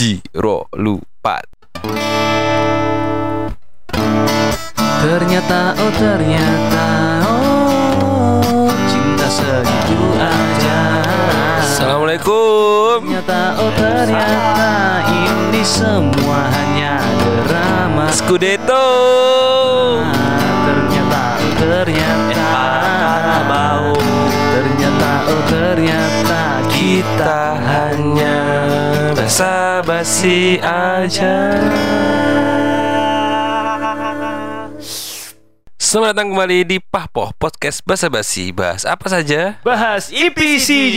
biji 0.00 0.16
ro 0.32 0.64
lupa 0.80 1.44
Ternyata 5.04 5.76
oh 5.76 5.92
ternyata 5.92 6.88
oh 7.28 8.72
cinta 8.88 9.28
segitu 9.28 10.00
aja. 10.16 11.04
Assalamualaikum. 11.60 13.12
Ternyata 13.12 13.60
oh 13.60 13.72
ternyata 13.76 14.72
ini 15.04 15.60
semua 15.68 16.48
hanya 16.48 16.96
drama. 17.44 18.08
Scudetto. 18.08 18.88
Ternyata 20.64 21.22
oh 21.44 21.52
ternyata. 21.60 22.48
Bau. 23.52 23.92
Ternyata 24.48 25.12
oh 25.28 25.42
ternyata 25.44 26.40
kita 26.72 27.36
hanya 27.60 27.89
basa-basi 29.30 30.58
aja 30.58 31.54
Selamat 35.90 36.14
datang 36.14 36.30
kembali 36.30 36.70
di 36.70 36.78
Pahpoh 36.78 37.34
Podcast 37.34 37.82
Basa 37.82 38.06
Basi 38.06 38.54
Bahas 38.54 38.86
apa 38.86 39.10
saja 39.10 39.58
bahas 39.66 40.06
IPCG. 40.14 40.94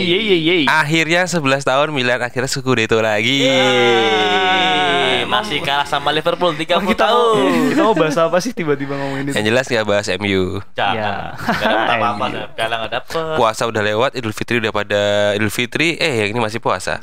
Ye 0.00 0.16
ye 0.32 0.36
ye. 0.40 0.56
Akhirnya 0.64 1.28
11 1.28 1.60
tahun 1.60 1.92
Milan 1.92 2.24
akhirnya 2.24 2.48
Scudetto 2.48 3.04
lagi 3.04 3.44
Yeay, 3.44 5.28
masih 5.28 5.60
kalah 5.60 5.84
sama 5.84 6.08
Liverpool 6.08 6.56
30 6.56 6.72
Oh, 6.72 6.80
kita 6.88 7.04
tahun. 7.04 7.36
mau, 7.36 7.68
kita 7.76 7.82
mau 7.84 7.92
bahas 7.92 8.16
apa 8.16 8.40
sih 8.40 8.56
tiba-tiba 8.56 8.96
ngomongin 8.96 9.28
itu? 9.28 9.36
Yang 9.36 9.44
jelas 9.52 9.68
nggak 9.68 9.84
bahas 9.84 10.08
MU 10.16 10.64
Jangan. 10.72 10.96
Ya. 10.96 11.36
Gak 11.36 11.92
apa-apa, 12.00 12.24
nggak 12.56 12.92
dapet. 12.96 13.36
Puasa 13.36 13.68
udah 13.68 13.82
lewat 13.84 14.16
Idul 14.16 14.32
Fitri 14.32 14.56
udah 14.56 14.72
pada 14.72 15.36
Idul 15.36 15.52
Fitri 15.52 16.00
Eh 16.00 16.24
yang 16.24 16.32
ini 16.32 16.40
masih 16.40 16.64
puasa 16.64 16.96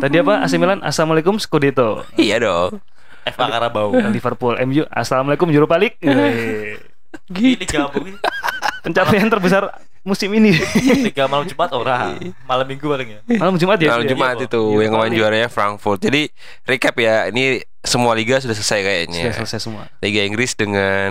Tadi 0.00 0.16
apa? 0.16 0.48
AC 0.48 0.56
Milan, 0.56 0.80
Assalamualaikum 0.80 1.36
Scudetto. 1.36 2.08
Iya 2.16 2.40
dong 2.40 2.80
FA 3.30 3.46
Karabau. 3.48 3.88
Liverpool, 4.08 4.54
MU, 4.64 4.82
Assalamualaikum 4.88 5.48
Europa 5.48 5.76
League. 5.76 5.96
Eh, 6.00 6.78
Ini 7.32 7.64
gabung 7.64 8.04
ini. 8.04 8.18
Pencapaian 8.78 9.28
terbesar 9.28 9.68
musim 10.00 10.28
ini. 10.32 10.52
Tiga 11.08 11.24
malam 11.24 11.44
Jumat 11.44 11.68
orang. 11.72 12.16
Malam 12.44 12.64
Minggu 12.64 12.84
paling 12.84 13.08
ya. 13.08 13.20
Malam 13.36 13.56
Jumat 13.56 13.76
ya. 13.76 13.88
Malam 13.92 14.04
sudah. 14.04 14.12
Jumat 14.12 14.36
Iya, 14.38 14.46
itu 14.48 14.62
yang 14.80 14.92
kemarin 14.92 15.12
juaranya 15.12 15.48
Frankfurt. 15.48 16.00
Jadi 16.00 16.32
recap 16.64 16.94
ya, 16.96 17.28
ini 17.28 17.60
semua 17.80 18.12
liga 18.12 18.40
sudah 18.40 18.52
selesai 18.52 18.80
kayaknya. 18.80 19.22
Sudah 19.28 19.36
selesai 19.44 19.60
semua. 19.60 19.82
Liga 20.00 20.20
Inggris 20.22 20.52
dengan 20.52 21.10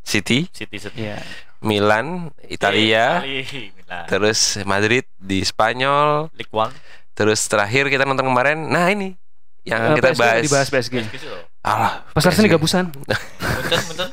City, 0.00 0.48
City 0.52 0.76
City. 0.78 1.08
Iya. 1.08 1.20
Milan, 1.64 2.28
Italia, 2.44 3.24
Milan. 3.24 4.04
terus 4.04 4.60
Madrid 4.64 5.08
di 5.16 5.40
Spanyol, 5.40 6.28
League 6.36 6.52
One. 6.52 6.76
terus 7.16 7.40
terakhir 7.48 7.88
kita 7.88 8.04
nonton 8.04 8.28
kemarin. 8.28 8.68
Nah 8.68 8.92
ini 8.92 9.16
yang 9.64 9.80
Eh, 9.82 9.96
kita 9.96 10.08
PSG 10.10 10.20
bahas. 10.20 10.42
dibahas 10.44 10.68
PSG. 10.68 10.94
PSG. 11.08 11.26
Alah, 11.60 12.04
Pasar 12.12 12.32
seni 12.32 12.46
gabusan. 12.46 12.92
Munchen, 12.92 13.80
Munchen. 13.88 14.08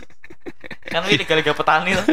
Kan 0.88 1.04
ini 1.06 1.20
liga-liga 1.20 1.52
petani 1.52 1.92
lah. 1.94 2.06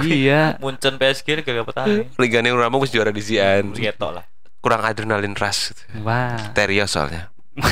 Iya. 0.00 0.42
Munchen 0.58 0.94
PSG 0.94 1.38
liga 1.38 1.62
petani. 1.62 2.06
Liga 2.14 2.38
Neng 2.40 2.54
Ramos 2.54 2.88
juara 2.88 3.10
di 3.10 3.20
Zian. 3.20 3.74
Ketok 3.74 4.10
lah. 4.12 4.24
Kurang 4.58 4.80
adrenalin 4.80 5.34
rush. 5.34 5.74
Wah. 6.00 6.50
Terios 6.52 6.90
soalnya. 6.90 7.30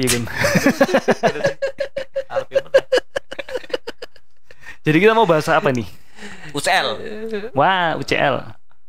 Iya, 0.00 0.18
Jadi 4.82 4.96
kita 4.98 5.14
mau 5.14 5.28
bahas 5.28 5.46
apa 5.46 5.70
nih? 5.70 5.86
UCL. 6.50 6.88
Wah, 7.54 7.94
UCL. 7.96 8.36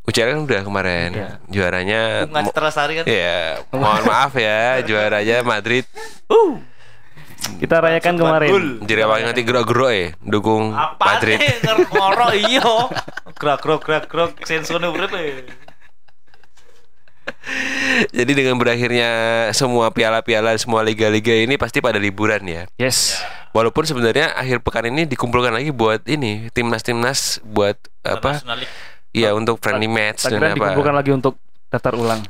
UCL 0.03 0.35
kan 0.35 0.41
udah 0.43 0.61
kemarin. 0.67 1.09
Iya. 1.15 1.29
Juaranya 1.47 2.01
Citra 2.27 2.69
Sari 2.69 2.93
kan. 2.99 3.05
Ya, 3.07 3.63
mohon 3.71 4.03
maaf 4.11 4.35
ya, 4.35 4.83
juaranya 4.83 5.39
Madrid. 5.47 5.87
Kita 7.59 7.79
rayakan 7.79 8.15
kemarin. 8.15 8.49
Jadi 8.83 8.99
apa 9.03 9.19
nanti 9.19 9.41
gerok-gerok 9.43 9.91
ya, 9.91 10.07
dukung 10.23 10.71
Apa 10.71 11.19
Madrid. 11.19 11.39
nih 11.39 11.55
ngoro 11.87 12.29
iyo. 12.51 12.71
Gerak 13.35 13.59
gerak 13.63 13.81
gerak 13.83 14.03
gerak 14.07 14.31
sensone 14.43 14.87
berapa? 14.91 15.15
Jadi 18.11 18.31
dengan 18.35 18.59
berakhirnya 18.59 19.09
semua 19.55 19.91
piala-piala, 19.91 20.55
semua 20.59 20.83
liga-liga 20.83 21.31
ini 21.31 21.55
pasti 21.55 21.79
pada 21.79 21.95
liburan 21.99 22.43
ya. 22.43 22.63
Yes. 22.75 23.19
Walaupun 23.55 23.87
sebenarnya 23.87 24.35
akhir 24.35 24.59
pekan 24.63 24.91
ini 24.91 25.07
dikumpulkan 25.07 25.51
lagi 25.55 25.71
buat 25.71 26.03
ini 26.07 26.51
timnas-timnas 26.51 27.39
buat 27.43 27.75
apa? 28.03 28.43
League. 28.59 28.67
Iya 29.13 29.29
untuk 29.31 29.61
friendly 29.61 29.85
match 29.85 30.25
Tak 30.25 30.35
dan 30.35 30.41
apa. 30.43 30.57
dikumpulkan 30.57 30.93
lagi 30.93 31.11
untuk 31.13 31.37
daftar 31.69 31.93
ulang. 31.95 32.21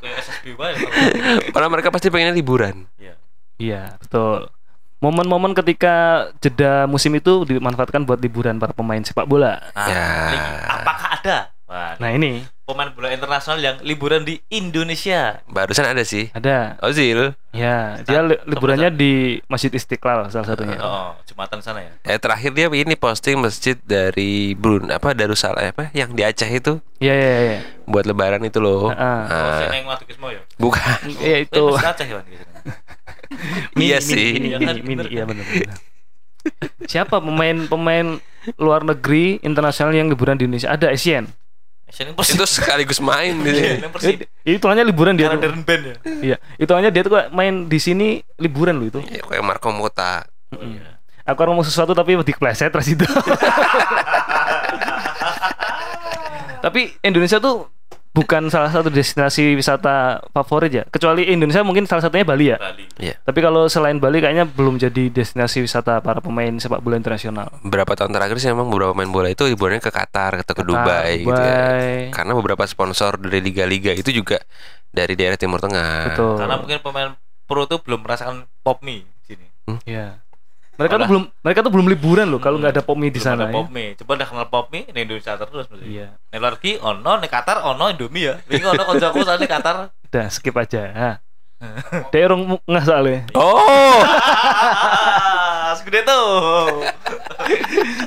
Ya? 0.00 0.16
Karena 1.52 1.68
mereka 1.68 1.92
pasti 1.92 2.08
pengennya 2.08 2.32
liburan. 2.32 2.88
Iya. 2.96 3.14
Iya, 3.60 3.82
betul. 4.00 4.48
Momen-momen 5.00 5.52
ketika 5.52 5.92
jeda 6.40 6.84
musim 6.84 7.12
itu 7.12 7.44
dimanfaatkan 7.44 8.04
buat 8.04 8.16
liburan 8.16 8.56
para 8.56 8.72
pemain 8.72 9.00
sepak 9.00 9.24
bola. 9.24 9.60
Nah, 9.72 9.88
Ya. 9.88 10.04
apakah 10.72 11.08
ada 11.20 11.36
Wah, 11.70 11.94
Nah, 11.96 12.10
ini 12.10 12.42
pemain 12.66 12.90
bola 12.90 13.14
internasional 13.14 13.56
yang 13.56 13.78
liburan 13.80 14.26
di 14.26 14.42
Indonesia? 14.48 15.38
Barusan 15.46 15.86
ada 15.86 16.02
sih. 16.02 16.26
ada. 16.32 16.74
Ozil. 16.82 17.30
Ya, 17.50 18.02
dia 18.02 18.26
li- 18.26 18.42
liburannya 18.44 18.90
di 18.90 19.38
Masjid 19.46 19.70
Istiqlal 19.70 20.26
salah 20.28 20.50
satunya. 20.50 20.74
Oh, 20.78 21.14
Jumatan 21.24 21.62
sana 21.62 21.78
ya. 21.78 21.94
Eh 22.04 22.18
terakhir 22.18 22.50
dia 22.52 22.66
ini 22.66 22.94
posting 22.94 23.38
masjid 23.38 23.78
dari 23.80 24.54
Brun 24.54 24.90
apa 24.90 25.14
Darussalam 25.14 25.62
apa 25.64 25.94
yang 25.94 26.10
di 26.10 26.22
Aceh 26.22 26.46
itu 26.46 26.82
Iya, 26.98 27.14
iya, 27.14 27.30
iya. 27.40 27.58
buat 27.86 28.02
lebaran 28.02 28.42
itu 28.42 28.58
loh. 28.58 28.90
Heeh. 28.90 29.86
Waktu 29.86 30.04
kismo 30.10 30.26
ya. 30.28 30.42
bukan. 30.58 30.98
Iya, 31.22 31.46
itu. 31.46 31.62
Aceh. 31.72 32.06
Iya 33.78 34.02
sih. 34.02 34.34
Mini, 34.34 34.58
Iya 35.06 35.22
iya 35.22 35.22
benar. 35.22 35.46
benar. 35.46 35.78
Siapa 36.82 37.22
pemain-pemain 37.22 38.18
luar 38.56 38.82
negeri 38.82 39.38
internasional 39.40 39.92
yang 39.92 40.10
liburan 40.10 40.34
di 40.34 40.50
Indonesia? 40.50 40.72
Ada 40.72 40.90
Asian. 40.90 41.30
Asian 41.90 42.14
itu 42.14 42.46
sekaligus 42.46 43.02
main 43.02 43.34
gitu. 43.42 43.90
Persib. 43.90 44.22
Itu 44.46 44.70
hanya 44.70 44.86
liburan 44.86 45.18
dia. 45.18 45.34
Karena 45.34 45.58
Band 45.58 45.82
ya. 45.82 45.94
Iya, 46.06 46.36
itu 46.54 46.70
hanya 46.70 46.94
dia 46.94 47.02
tuh 47.02 47.18
main 47.34 47.66
di 47.66 47.78
sini 47.82 48.22
liburan 48.38 48.78
loh 48.78 48.86
itu. 48.86 49.00
Ya, 49.10 49.26
kayak 49.26 49.42
Marco 49.42 49.74
Mota. 49.74 50.22
Oh, 50.54 50.62
iya. 50.62 51.02
Aku 51.26 51.42
ngomong 51.46 51.66
sesuatu 51.66 51.90
tapi 51.90 52.14
dikepleset 52.22 52.70
terus 52.70 52.94
itu. 52.94 53.02
tapi 56.64 56.94
Indonesia 57.02 57.42
tuh 57.42 57.66
bukan 58.10 58.50
salah 58.50 58.70
satu 58.74 58.90
destinasi 58.90 59.54
wisata 59.54 60.18
favorit 60.34 60.72
ya. 60.74 60.84
Kecuali 60.90 61.30
Indonesia 61.30 61.62
mungkin 61.62 61.86
salah 61.86 62.02
satunya 62.02 62.26
Bali 62.26 62.50
ya. 62.50 62.58
Bali. 62.58 62.84
Iya. 62.98 63.14
Tapi 63.22 63.38
kalau 63.38 63.70
selain 63.70 64.02
Bali 64.02 64.18
kayaknya 64.18 64.50
belum 64.50 64.82
jadi 64.82 65.14
destinasi 65.14 65.62
wisata 65.62 66.02
para 66.02 66.18
pemain 66.18 66.50
sepak 66.58 66.82
bola 66.82 66.98
internasional. 66.98 67.50
Berapa 67.62 67.94
tahun 67.94 68.10
terakhir 68.10 68.36
sih 68.42 68.50
emang 68.50 68.66
beberapa 68.68 68.92
main 68.94 69.10
bola 69.10 69.30
itu 69.30 69.46
liburannya 69.46 69.82
ke 69.82 69.94
Qatar 69.94 70.42
atau 70.42 70.54
ke 70.54 70.62
Qatar, 70.62 70.66
Dubai, 70.66 71.12
gitu 71.22 71.30
ya. 71.30 71.54
Dubai. 71.54 71.90
Karena 72.10 72.32
beberapa 72.34 72.62
sponsor 72.66 73.18
dari 73.22 73.38
liga-liga 73.38 73.94
itu 73.94 74.10
juga 74.10 74.42
dari 74.90 75.14
daerah 75.14 75.38
Timur 75.38 75.62
Tengah. 75.62 76.14
Betul. 76.14 76.34
Karena 76.34 76.56
mungkin 76.58 76.78
pemain 76.82 77.08
pro 77.46 77.66
tuh 77.66 77.78
belum 77.82 78.02
merasakan 78.02 78.46
pop 78.62 78.82
mie 78.82 79.06
di 79.06 79.34
sini. 79.34 79.46
Iya. 79.86 80.18
Mereka 80.80 80.96
tuh 80.96 81.04
Malah- 81.04 81.10
belum 81.12 81.24
mereka 81.44 81.60
tuh 81.60 81.72
belum 81.76 81.86
liburan 81.92 82.26
loh 82.32 82.40
kalau 82.40 82.56
nggak 82.56 82.72
ada 82.72 82.80
pop 82.80 82.96
mie 82.96 83.12
di 83.12 83.20
sana. 83.20 83.44
ada 83.44 83.52
ya. 83.52 83.56
pop 83.60 83.68
mie. 83.68 83.92
Coba 84.00 84.16
udah 84.16 84.28
kenal 84.32 84.48
pop 84.48 84.72
mie 84.72 84.88
di 84.88 85.00
Indonesia 85.04 85.36
terus 85.36 85.68
mesti. 85.68 85.84
Iya. 85.84 86.16
Nek 86.32 86.38
luar 86.40 86.56
negeri 86.56 86.72
ono, 86.80 87.12
nek 87.20 87.28
Qatar 87.28 87.60
ono 87.60 87.84
Indomie 87.92 88.24
ya. 88.24 88.40
Ini 88.48 88.64
ono 88.64 88.82
koncoku 88.88 89.20
soalnya 89.20 89.44
Qatar. 89.44 89.92
Udah 89.92 90.26
skip 90.32 90.56
aja. 90.56 90.88
Nah. 90.88 91.16
Dia 92.16 92.24
orang 92.24 92.56
nggak 92.64 92.84
soalnya. 92.88 93.28
Oh, 93.36 94.00
Segede 95.76 96.00
tuh. 96.08 96.80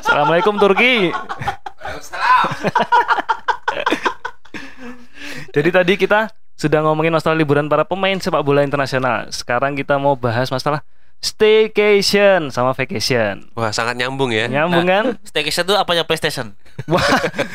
Assalamualaikum 0.01 0.57
Turki. 0.57 1.13
Jadi 5.53 5.69
tadi 5.69 5.93
kita 5.93 6.33
sudah 6.57 6.81
ngomongin 6.81 7.13
masalah 7.13 7.37
liburan 7.37 7.69
para 7.69 7.85
pemain 7.85 8.17
sepak 8.17 8.41
bola 8.41 8.65
internasional. 8.65 9.29
Sekarang 9.29 9.77
kita 9.77 10.01
mau 10.01 10.17
bahas 10.17 10.49
masalah 10.49 10.81
staycation 11.23 12.51
sama 12.51 12.75
vacation. 12.75 13.47
wah 13.55 13.71
sangat 13.71 13.95
nyambung 13.95 14.35
ya. 14.35 14.51
Nyambung 14.51 14.83
kan? 14.83 15.05
Staycation 15.31 15.63
tuh 15.63 15.79
apanya 15.79 16.03
PlayStation? 16.03 16.51
Wah, 16.91 16.99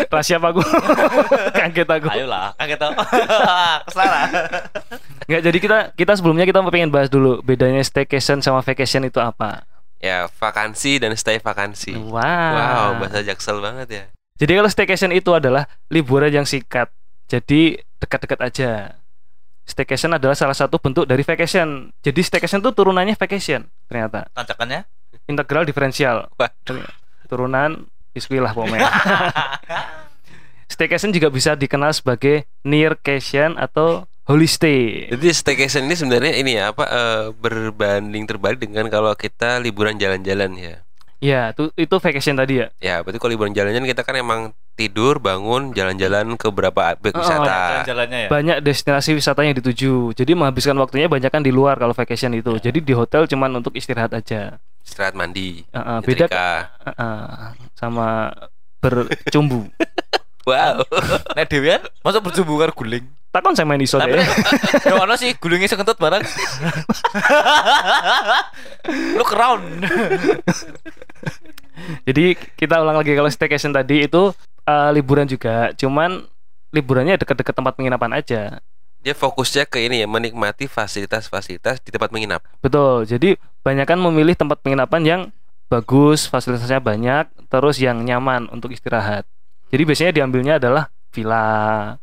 rahasia 0.08 0.40
apa 0.40 0.56
aku? 0.56 0.64
Kaget 1.58 1.88
aku. 1.90 2.08
Ayolah, 2.08 2.56
kaget 2.56 2.78
tau. 2.80 2.92
Keselara. 3.86 4.22
Nggak, 5.28 5.40
jadi 5.44 5.58
kita 5.60 5.78
kita 5.92 6.12
sebelumnya 6.16 6.48
kita 6.48 6.64
pengen 6.64 6.88
bahas 6.88 7.12
dulu 7.12 7.44
bedanya 7.44 7.84
staycation 7.84 8.40
sama 8.40 8.64
vacation 8.64 9.04
itu 9.04 9.20
apa. 9.20 9.68
Ya 10.00 10.30
vakansi 10.30 11.02
dan 11.02 11.12
stay 11.18 11.36
vakansi. 11.42 11.92
Wow. 11.98 12.14
Wow, 12.16 12.88
bahasa 13.04 13.20
jaksel 13.20 13.58
banget 13.60 13.88
ya. 13.90 14.04
Jadi 14.38 14.52
kalau 14.54 14.70
staycation 14.70 15.10
itu 15.12 15.34
adalah 15.34 15.66
liburan 15.90 16.30
yang 16.30 16.46
singkat. 16.46 16.88
Jadi 17.26 17.82
dekat-dekat 17.98 18.38
aja. 18.40 18.70
Staycation 19.68 20.16
adalah 20.16 20.32
salah 20.32 20.56
satu 20.56 20.80
bentuk 20.80 21.04
dari 21.04 21.20
vacation. 21.20 21.92
Jadi 22.00 22.20
staycation 22.24 22.64
itu 22.64 22.72
turunannya 22.72 23.12
vacation 23.12 23.68
ternyata. 23.84 24.24
Tancakannya? 24.32 24.88
Integral 25.28 25.68
diferensial. 25.68 26.32
Wah. 26.40 26.48
Turunan 27.28 27.84
bismillah 28.16 28.56
pokoknya. 28.56 28.88
staycation 30.72 31.12
juga 31.12 31.28
bisa 31.28 31.52
dikenal 31.52 31.92
sebagai 31.92 32.48
nearcation 32.64 33.60
atau 33.60 34.08
Holiday. 34.28 35.08
Jadi 35.08 35.26
staycation 35.32 35.88
ini 35.88 35.96
sebenarnya 35.96 36.32
ini 36.36 36.60
ya 36.60 36.76
apa 36.76 36.84
eh, 36.84 37.24
berbanding 37.32 38.28
terbalik 38.28 38.60
dengan 38.60 38.92
kalau 38.92 39.16
kita 39.16 39.56
liburan 39.56 39.96
jalan-jalan 39.96 40.52
ya. 40.52 40.76
Ya, 41.18 41.50
itu 41.50 41.74
itu 41.74 41.94
vacation 41.98 42.38
tadi 42.38 42.62
ya. 42.62 42.66
Ya, 42.78 42.96
berarti 43.02 43.18
kalau 43.18 43.34
liburan 43.34 43.50
jalan-jalan 43.50 43.90
kita 43.90 44.06
kan 44.06 44.14
emang 44.14 44.40
tidur, 44.78 45.18
bangun, 45.18 45.74
jalan-jalan 45.74 46.38
ke 46.38 46.46
beberapa 46.54 46.94
objek 46.94 47.18
Oh, 47.18 47.22
wisata. 47.26 47.82
Jalan-jalannya 47.82 48.18
ya. 48.24 48.28
Banyak 48.30 48.56
destinasi 48.62 49.18
wisata 49.18 49.42
yang 49.42 49.58
dituju. 49.58 50.14
Jadi 50.14 50.38
menghabiskan 50.38 50.78
waktunya 50.78 51.10
banyak 51.10 51.34
kan 51.34 51.42
di 51.42 51.50
luar 51.50 51.74
kalau 51.74 51.90
vacation 51.90 52.38
itu. 52.38 52.54
Jadi 52.62 52.78
di 52.78 52.94
hotel 52.94 53.26
cuman 53.26 53.58
untuk 53.58 53.74
istirahat 53.74 54.14
aja. 54.14 54.62
Istirahat 54.86 55.18
mandi. 55.18 55.66
Heeh, 55.74 55.98
beda 56.06 56.30
nyetrika. 56.30 56.50
Heeh, 56.86 57.22
sama 57.74 58.30
bercumbu. 58.78 59.66
Wow. 60.48 60.80
Nek 61.36 61.46
Dewian, 61.52 61.84
masa 62.00 62.24
berjumbu 62.24 62.56
karo 62.56 62.72
guling. 62.72 63.04
Takon 63.28 63.52
saya 63.52 63.68
main 63.68 63.84
iso 63.84 64.00
deh. 64.00 64.24
ya 64.88 64.96
ono 65.04 65.12
sih 65.20 65.36
gulingnya 65.36 65.68
sekentut 65.68 66.00
barang. 66.00 66.24
Lu 69.20 69.24
keround. 69.30 69.84
Jadi 72.08 72.24
kita 72.56 72.80
ulang 72.80 72.96
lagi 72.96 73.12
kalau 73.12 73.28
staycation 73.28 73.76
tadi 73.76 74.08
itu 74.08 74.32
eh, 74.64 74.90
liburan 74.96 75.28
juga, 75.28 75.76
cuman 75.76 76.24
liburannya 76.72 77.20
dekat-dekat 77.20 77.52
tempat 77.52 77.76
penginapan 77.76 78.16
aja. 78.16 78.64
Dia 79.04 79.14
fokusnya 79.14 79.68
ke 79.68 79.84
ini 79.84 80.02
ya, 80.02 80.08
menikmati 80.08 80.64
fasilitas-fasilitas 80.64 81.84
di 81.84 81.92
tempat 81.92 82.08
menginap. 82.08 82.42
Betul. 82.64 83.04
Jadi 83.04 83.36
banyak 83.60 83.84
kan 83.84 84.00
memilih 84.00 84.34
tempat 84.34 84.64
penginapan 84.64 85.02
yang 85.04 85.20
bagus, 85.68 86.24
fasilitasnya 86.26 86.80
banyak, 86.80 87.28
terus 87.52 87.76
yang 87.76 88.00
nyaman 88.02 88.48
untuk 88.48 88.72
istirahat. 88.72 89.28
Jadi 89.68 89.82
biasanya 89.84 90.12
diambilnya 90.12 90.54
adalah 90.56 90.88
villa, 91.08 91.96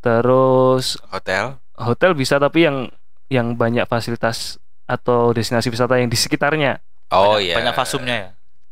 terus 0.00 0.96
Hotel. 1.08 1.56
hotel 1.76 2.12
bisa 2.12 2.36
tapi 2.36 2.64
yang 2.64 2.88
yang 3.28 3.52
banyak 3.52 3.84
fasilitas 3.84 4.56
atau 4.84 5.32
destinasi 5.32 5.68
wisata 5.68 5.96
yang 5.96 6.08
di 6.08 6.16
sekitarnya. 6.16 6.80
Oh 7.08 7.36
banyak, 7.36 7.44
iya. 7.44 7.54
Banyak 7.56 7.74
fasumnya 7.74 8.14
ya. 8.14 8.28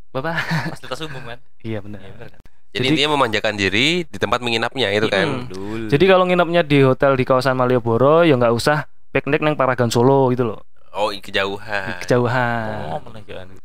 Bapak? 0.09 0.33
Fasilitas 0.77 0.99
umum 1.03 1.25
kan. 1.25 1.39
iya 1.61 1.81
benar. 1.81 1.99
Iya, 1.99 2.11
bener 2.11 2.27
kan? 2.29 2.41
Jadi, 2.73 2.73
Jadi- 2.73 2.87
intinya 2.89 3.09
memanjakan 3.13 3.53
diri 3.53 3.87
di 4.03 4.17
tempat 4.17 4.41
menginapnya 4.41 4.89
itu 4.89 5.05
kan. 5.05 5.25
Mm. 5.25 5.49
Dul. 5.49 5.81
Jadi 5.89 6.05
kalau 6.05 6.25
nginepnya 6.25 6.61
di 6.61 6.81
hotel 6.81 7.13
di 7.13 7.23
kawasan 7.23 7.53
Malioboro 7.53 8.21
ya 8.21 8.33
nggak 8.33 8.49
usah 8.49 8.85
piknik 9.09 9.41
neng 9.41 9.53
Paragon 9.53 9.89
Solo 9.89 10.29
gitu 10.29 10.41
loh, 10.43 10.65
Oh, 10.89 11.13
kejauhan. 11.13 12.01
kejauhan. 12.01 12.97
Oh. 12.97 13.01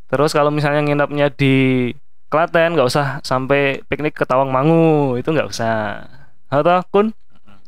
Terus 0.09 0.31
kalau 0.33 0.49
misalnya 0.49 0.81
nginepnya 0.81 1.29
di 1.31 1.89
Klaten 2.29 2.77
nggak 2.77 2.89
usah 2.89 3.25
sampai 3.25 3.81
piknik 3.89 4.13
ke 4.13 4.25
Tawangmangu 4.29 5.17
itu 5.17 5.29
nggak 5.33 5.49
usah. 5.49 6.05
Atau 6.53 6.85
kun? 6.93 7.07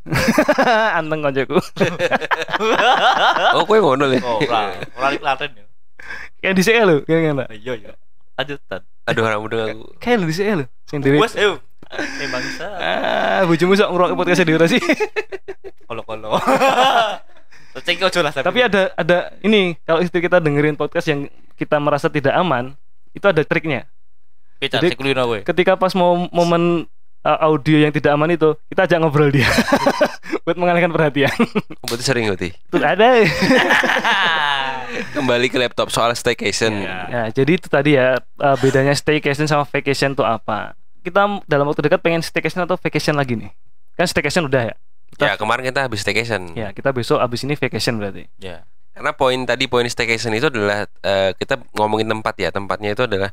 Anteng 0.98 1.20
koncoku. 1.24 1.60
Oh, 3.56 3.64
kue 3.64 3.80
ngono 3.80 4.04
le. 4.04 4.20
Oh, 4.20 4.36
ora, 4.44 4.76
ora 5.00 5.08
di 5.08 5.18
Klaten 5.18 5.50
ya. 5.56 5.64
Kayak 6.44 6.54
di 6.60 6.62
sini 6.64 6.80
lho, 6.84 6.96
kayak 7.08 7.20
ngene. 7.24 7.44
Iya, 7.56 7.72
iya. 7.76 7.92
Lanjutan. 8.36 8.80
Aduh, 9.08 9.22
orang 9.24 9.40
muda 9.40 9.56
aku. 9.72 9.96
Kayak 9.96 10.16
lho 10.20 10.26
di 10.28 10.34
sini 10.36 10.64
dhewe. 11.00 11.16
Wes, 11.24 11.34
ayo. 11.40 11.56
Eh 11.90 12.28
bangsa. 12.28 12.66
Ah, 12.78 13.40
bojomu 13.48 13.74
sok 13.74 13.90
ngrokok 13.90 14.16
podcast 14.20 14.44
di 14.44 14.54
sih. 14.76 14.82
Ojo 18.10 18.20
lah 18.26 18.32
Tapi 18.34 18.60
ada 18.66 18.90
ada 18.98 19.30
ini 19.46 19.78
kalau 19.86 20.02
istri 20.02 20.18
kita 20.18 20.42
dengerin 20.42 20.74
podcast 20.74 21.06
yang 21.06 21.30
kita 21.54 21.78
merasa 21.78 22.10
tidak 22.10 22.34
aman, 22.34 22.74
itu 23.14 23.22
ada 23.26 23.42
triknya. 23.46 23.86
Jadi- 24.60 24.94
kowe. 24.94 25.38
Ketika 25.40 25.72
pas 25.74 25.92
mau 25.96 26.28
momen 26.28 26.84
uh, 27.24 27.38
audio 27.40 27.80
yang 27.80 27.92
tidak 27.92 28.12
aman 28.12 28.32
itu, 28.32 28.52
kita 28.68 28.84
ajak 28.84 28.98
ngobrol 29.00 29.32
dia 29.32 29.48
buat 30.44 30.56
mengalihkan 30.56 30.92
perhatian. 30.92 31.32
Oh, 31.80 31.86
Berarti 31.88 32.04
sering 32.04 32.28
berarti. 32.28 32.52
Itu 32.52 32.76
ada. 32.80 33.08
Kembali 35.16 35.46
ke 35.48 35.56
laptop 35.56 35.88
soal 35.88 36.12
staycation. 36.12 36.82
Iya. 36.82 36.98
Ya, 37.08 37.22
jadi 37.32 37.52
itu 37.56 37.68
tadi 37.70 37.96
ya 37.96 38.18
uh, 38.18 38.56
bedanya 38.58 38.92
staycation 38.92 39.46
sama 39.46 39.64
vacation 39.64 40.12
itu 40.12 40.24
apa? 40.26 40.76
Kita 41.00 41.40
dalam 41.48 41.64
waktu 41.64 41.86
dekat 41.86 42.00
pengen 42.04 42.20
staycation 42.20 42.66
atau 42.66 42.76
vacation 42.76 43.16
lagi 43.16 43.38
nih? 43.38 43.50
Kan 43.96 44.04
staycation 44.04 44.44
udah 44.44 44.72
ya. 44.72 44.74
Ya, 45.18 45.36
kemarin 45.36 45.66
kita 45.66 45.84
habis 45.84 46.00
staycation. 46.00 46.54
Ya, 46.54 46.72
kita 46.72 46.94
besok 46.94 47.20
abis 47.20 47.44
ini 47.44 47.58
vacation 47.58 47.98
berarti. 47.98 48.30
Ya. 48.38 48.64
Karena 48.90 49.14
poin 49.14 49.38
tadi 49.46 49.64
poin 49.70 49.86
staycation 49.86 50.34
itu 50.34 50.50
adalah 50.50 50.84
eh, 51.02 51.30
kita 51.38 51.62
ngomongin 51.78 52.10
tempat 52.10 52.34
ya. 52.36 52.50
Tempatnya 52.50 52.92
itu 52.92 53.06
adalah 53.06 53.30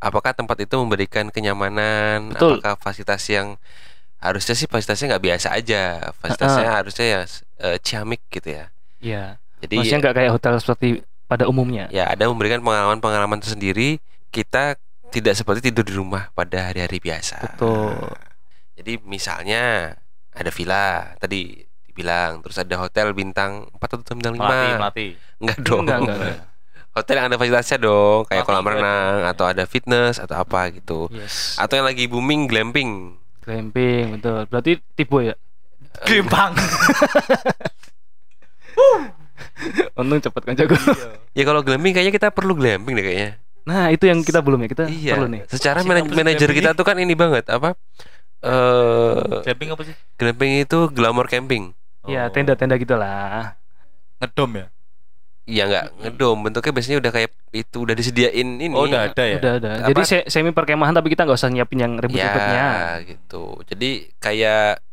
apakah 0.00 0.32
tempat 0.32 0.56
itu 0.64 0.74
memberikan 0.80 1.28
kenyamanan, 1.28 2.30
Betul. 2.32 2.62
apakah 2.62 2.78
fasilitas 2.80 3.20
yang 3.28 3.58
harusnya 4.20 4.54
sih 4.56 4.68
fasilitasnya 4.70 5.16
nggak 5.16 5.24
biasa 5.24 5.48
aja. 5.52 5.82
Fasilitasnya 6.20 6.68
harusnya 6.70 7.06
ya 7.06 7.20
eh, 7.66 7.76
ciamik 7.82 8.22
gitu 8.30 8.48
ya. 8.54 8.64
Iya. 9.02 9.24
Jadi 9.60 9.76
Maksudnya 9.76 10.00
nggak 10.00 10.16
kayak 10.16 10.30
hotel 10.32 10.54
seperti 10.56 10.88
pada 11.28 11.44
umumnya. 11.46 11.86
ya 11.92 12.10
ada 12.10 12.26
memberikan 12.26 12.62
pengalaman-pengalaman 12.64 13.38
tersendiri. 13.44 14.00
Kita 14.30 14.78
tidak 15.10 15.34
seperti 15.34 15.68
tidur 15.68 15.82
di 15.82 15.94
rumah 15.98 16.30
pada 16.32 16.70
hari-hari 16.70 17.02
biasa. 17.02 17.42
Betul. 17.44 18.14
Jadi 18.78 19.02
misalnya 19.04 19.92
ada 20.30 20.50
villa 20.54 21.12
tadi 21.18 21.66
dibilang, 22.00 22.40
terus 22.40 22.56
ada 22.56 22.80
hotel 22.80 23.12
bintang 23.12 23.68
4 23.76 24.00
atau 24.00 24.16
bintang 24.16 24.32
5. 24.32 24.40
Melati, 24.40 24.72
melati. 24.80 25.08
Enggak 25.36 25.58
dong. 25.60 25.84
Enggak, 25.84 25.98
enggak, 26.00 26.16
enggak. 26.16 26.38
Hotel 26.90 27.14
yang 27.20 27.26
ada 27.30 27.36
fasilitasnya 27.38 27.78
dong, 27.78 28.26
kayak 28.26 28.42
Melati 28.42 28.56
kolam 28.56 28.66
renang 28.66 29.18
atau 29.28 29.44
ada 29.46 29.62
fitness 29.68 30.16
atau 30.16 30.40
apa 30.40 30.72
gitu. 30.72 31.12
Yes. 31.12 31.60
Atau 31.60 31.76
yang 31.76 31.86
lagi 31.86 32.08
booming 32.08 32.48
glamping. 32.48 33.20
Glamping, 33.44 34.16
betul. 34.16 34.48
Berarti 34.48 34.80
tipe 34.96 35.18
ya. 35.20 35.36
Gempang. 36.08 36.56
Untung 40.00 40.20
cepet 40.24 40.42
kan 40.42 40.56
jago. 40.56 40.72
Ya 41.36 41.44
kalau 41.44 41.60
glamping 41.60 41.92
kayaknya 41.92 42.16
kita 42.16 42.32
perlu 42.32 42.56
glamping 42.56 42.96
deh 42.96 43.04
kayaknya. 43.04 43.36
Nah, 43.68 43.92
itu 43.92 44.08
yang 44.08 44.24
kita 44.24 44.40
belum 44.40 44.64
ya. 44.64 44.68
Kita 44.72 44.84
iya. 44.88 45.14
perlu 45.14 45.28
nih. 45.28 45.44
Secara 45.46 45.84
manaj- 45.84 46.08
manajer 46.08 46.48
glamping 46.48 46.58
kita 46.64 46.70
tuh 46.72 46.84
kan 46.88 46.96
ini 46.96 47.12
banget 47.12 47.44
apa? 47.52 47.76
Eh 48.40 49.44
Camping 49.44 49.68
apa 49.76 49.82
sih? 49.84 49.92
glamping 50.16 50.64
itu 50.64 50.88
glamour 50.90 51.28
camping. 51.28 51.76
Ya, 52.02 52.24
Oh. 52.24 52.30
tenda-tenda 52.30 52.74
gitulah. 52.74 53.54
ngedom 54.18 54.50
ya. 54.54 54.66
Iya 55.42 55.62
nggak 55.64 55.84
ngedom 55.98 56.36
bentuknya 56.40 56.72
biasanya 56.72 56.98
udah 57.00 57.10
kayak 57.10 57.30
itu 57.50 57.76
udah 57.80 57.94
disediain 57.94 58.48
ini. 58.54 58.70
Oh, 58.70 58.84
udah 58.84 59.08
ada 59.08 59.22
ya. 59.22 59.36
Udah 59.36 59.52
ada. 59.56 59.70
Apa- 59.74 59.88
Jadi 59.88 60.00
se- 60.04 60.26
semi 60.28 60.50
perkemahan 60.50 60.92
tapi 60.92 61.08
kita 61.08 61.24
nggak 61.24 61.34
usah 61.34 61.48
nyiapin 61.48 61.80
yang 61.80 61.92
ribet-ribetnya. 61.96 62.62
Ya 62.62 62.76
gitu. 63.02 63.58
Jadi 63.64 63.90
kayak 64.16 64.84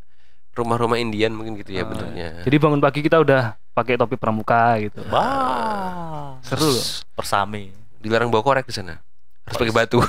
rumah-rumah 0.54 0.96
Indian 0.96 1.30
mungkin 1.30 1.54
gitu 1.56 1.72
ya 1.72 1.84
Ah, 1.84 1.88
bentuknya. 1.88 2.30
Jadi 2.42 2.56
bangun 2.58 2.80
pagi 2.80 3.00
kita 3.02 3.20
udah 3.20 3.44
pakai 3.72 3.94
topi 3.96 4.16
pramuka 4.16 4.80
gitu. 4.80 5.04
Wah. 5.08 6.40
Seru 6.42 6.66
loh. 6.66 6.86
Persami. 7.14 7.70
Dilarang 8.00 8.28
bawa 8.28 8.42
korek 8.42 8.66
di 8.66 8.74
sana. 8.74 8.98
Harus 9.44 9.58
pakai 9.58 9.76
batu. 9.76 10.00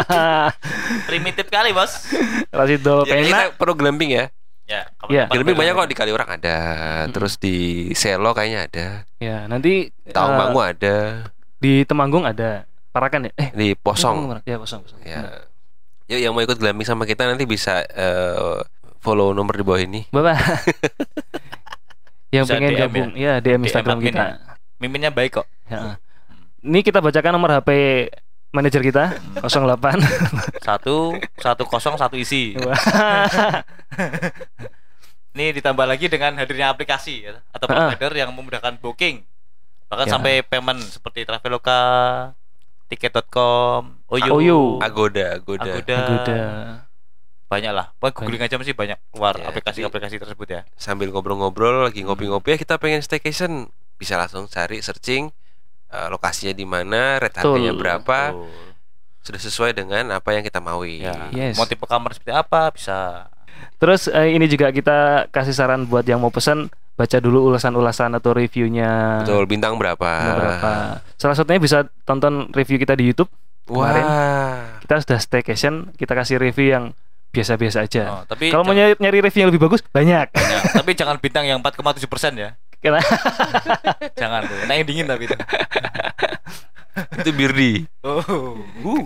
Primitif 1.06 1.46
kali, 1.46 1.70
Bos. 1.70 1.92
Rasido 2.48 3.04
ya, 3.04 3.12
pena. 3.12 3.26
kita 3.26 3.42
perlu 3.54 3.74
glamping 3.74 4.10
ya. 4.12 4.24
Ya, 4.70 4.86
Iya. 5.10 5.24
Glamping 5.26 5.58
banyak 5.58 5.74
kok 5.74 5.90
di 5.90 5.96
Kaliurang 5.98 6.30
ada, 6.30 6.56
Mm-mm. 7.02 7.10
terus 7.10 7.34
di 7.36 7.90
Selo 7.90 8.30
kayaknya 8.30 8.70
ada, 8.70 8.86
Ya, 9.18 9.50
nanti 9.50 9.90
eh, 9.90 10.14
Bangu 10.14 10.62
ada, 10.62 11.26
di 11.58 11.82
Temanggung 11.82 12.22
ada. 12.22 12.62
Parakan 12.94 13.26
ya? 13.26 13.32
Eh, 13.34 13.50
di 13.50 13.68
Posong. 13.74 14.38
Ya, 14.46 14.62
Posong. 14.62 14.86
Posong. 14.86 15.02
Ya. 15.02 15.42
Yuk 16.06 16.18
yang 16.22 16.32
mau 16.34 16.42
ikut 16.42 16.54
glamping 16.54 16.86
sama 16.86 17.02
kita 17.02 17.26
nanti 17.26 17.46
bisa 17.46 17.82
eh, 17.82 18.62
follow 18.98 19.34
nomor 19.34 19.58
di 19.58 19.62
bawah 19.66 19.82
ini. 19.82 20.06
Bapak. 20.10 20.38
yang 22.34 22.46
Bisa 22.46 22.54
pengen 22.54 22.70
DM 22.70 22.78
gabung 22.78 23.10
ya 23.18 23.42
DM 23.42 23.62
Instagram 23.66 23.98
admin 23.98 24.06
kita. 24.06 24.22
ya. 24.22 24.34
Miminnya 24.78 25.10
baik 25.10 25.42
kok. 25.42 25.46
Ya. 25.66 25.98
Ini 26.62 26.78
kita 26.82 27.02
bacakan 27.02 27.34
nomor 27.34 27.58
HP 27.58 27.70
manajer 28.50 28.82
kita 28.82 29.14
08 29.40 30.02
Satu, 30.60 31.14
satu 31.38 31.62
kosong, 31.66 31.94
satu 31.94 32.18
isi. 32.18 32.54
Ini 35.30 35.54
ditambah 35.54 35.86
lagi 35.86 36.10
dengan 36.10 36.34
hadirnya 36.34 36.74
aplikasi 36.74 37.30
ya, 37.30 37.38
atau 37.54 37.70
provider 37.70 38.10
yang 38.18 38.34
memudahkan 38.34 38.82
booking. 38.82 39.22
Bahkan 39.86 40.06
Ya. 40.06 40.12
sampai 40.18 40.42
payment 40.42 40.82
seperti 40.82 41.22
Traveloka, 41.22 41.80
tiket.com, 42.90 44.02
Oyo, 44.10 44.32
Oyo. 44.34 44.60
Agoda, 44.82 45.38
Agoda. 45.38 45.70
Agoda. 45.70 45.96
Agoda. 46.02 46.40
Banyak 47.46 47.72
lah. 47.74 47.86
Pokoknya 47.98 48.14
googling 48.14 48.42
aja 48.46 48.56
masih 48.58 48.74
banyak 48.78 48.98
keluar 49.10 49.34
Ya, 49.34 49.50
aplikasi-aplikasi 49.50 50.22
tersebut 50.22 50.46
ya. 50.50 50.60
Sambil 50.78 51.10
ngobrol-ngobrol 51.10 51.86
lagi 51.86 52.06
ngopi-ngopi 52.06 52.54
ya 52.54 52.58
kita 52.58 52.78
pengen 52.78 53.02
staycation 53.02 53.70
bisa 53.98 54.14
langsung 54.14 54.46
cari 54.46 54.78
searching 54.82 55.34
eh, 55.90 56.08
lokasinya 56.08 56.54
di 56.54 56.66
mana, 56.66 57.18
rate 57.18 57.38
Betul. 57.38 57.58
harganya 57.58 57.72
berapa, 57.74 58.18
Tuh. 58.32 58.46
sudah 59.20 59.40
sesuai 59.42 59.70
dengan 59.74 60.14
apa 60.14 60.32
yang 60.32 60.42
kita 60.46 60.62
maui. 60.62 61.02
Ya. 61.02 61.28
Yes. 61.34 61.58
Mau 61.58 61.66
tipe 61.66 61.84
kamar 61.84 62.14
seperti 62.16 62.32
apa 62.32 62.70
bisa. 62.72 63.28
Terus 63.76 64.08
eh, 64.08 64.32
ini 64.32 64.48
juga 64.48 64.72
kita 64.72 65.28
kasih 65.28 65.52
saran 65.52 65.84
buat 65.84 66.06
yang 66.08 66.20
mau 66.22 66.32
pesan 66.32 66.72
baca 66.96 67.16
dulu 67.16 67.48
ulasan-ulasan 67.48 68.12
atau 68.12 68.36
reviewnya 68.36 69.24
Betul, 69.24 69.48
bintang 69.48 69.80
berapa? 69.80 69.96
berapa. 70.36 70.72
Salah 71.16 71.32
satunya 71.32 71.56
bisa 71.56 71.88
tonton 72.04 72.52
review 72.52 72.76
kita 72.76 72.92
di 72.92 73.08
YouTube. 73.08 73.32
Kemarin 73.64 74.04
Wah. 74.04 74.82
kita 74.84 75.00
sudah 75.04 75.18
staycation, 75.22 75.94
kita 75.96 76.12
kasih 76.12 76.36
review 76.36 76.74
yang 76.74 76.84
biasa-biasa 77.30 77.86
aja. 77.86 78.04
Oh, 78.10 78.22
tapi 78.26 78.50
Kalau 78.50 78.66
mau 78.66 78.74
nyari, 78.74 78.98
nyari 78.98 79.22
review 79.22 79.46
yang 79.46 79.50
lebih 79.54 79.62
bagus 79.70 79.80
banyak. 79.86 80.34
banyak. 80.34 80.60
tapi 80.82 80.90
jangan 80.98 81.16
bintang 81.22 81.46
yang 81.46 81.62
4,7 81.62 82.04
persen 82.10 82.34
ya. 82.36 82.50
Karena 82.80 83.00
Jangan 84.20 84.40
tuh. 84.48 84.56
Nah 84.64 84.74
yang 84.74 84.86
dingin 84.88 85.06
tapi 85.06 85.28
itu. 85.28 85.36
Itu 87.20 87.30
Birdi. 87.36 87.72
Oh. 88.00 88.56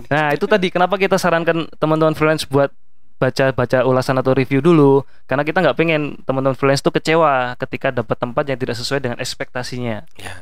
Nah 0.07 0.31
itu 0.31 0.47
tadi 0.47 0.71
kenapa 0.71 0.95
kita 0.95 1.19
sarankan 1.19 1.67
teman-teman 1.75 2.15
freelance 2.15 2.47
buat 2.47 2.71
baca-baca 3.15 3.87
ulasan 3.87 4.19
atau 4.19 4.35
review 4.35 4.59
dulu 4.59 5.07
karena 5.23 5.47
kita 5.47 5.63
nggak 5.63 5.77
pengen 5.79 6.19
teman-teman 6.27 6.51
freelance 6.51 6.83
tuh 6.83 6.91
kecewa 6.91 7.55
ketika 7.55 7.87
dapat 7.87 8.19
tempat 8.19 8.43
yang 8.43 8.59
tidak 8.59 8.75
sesuai 8.75 8.99
dengan 8.99 9.17
ekspektasinya. 9.19 10.03
Ya. 10.19 10.33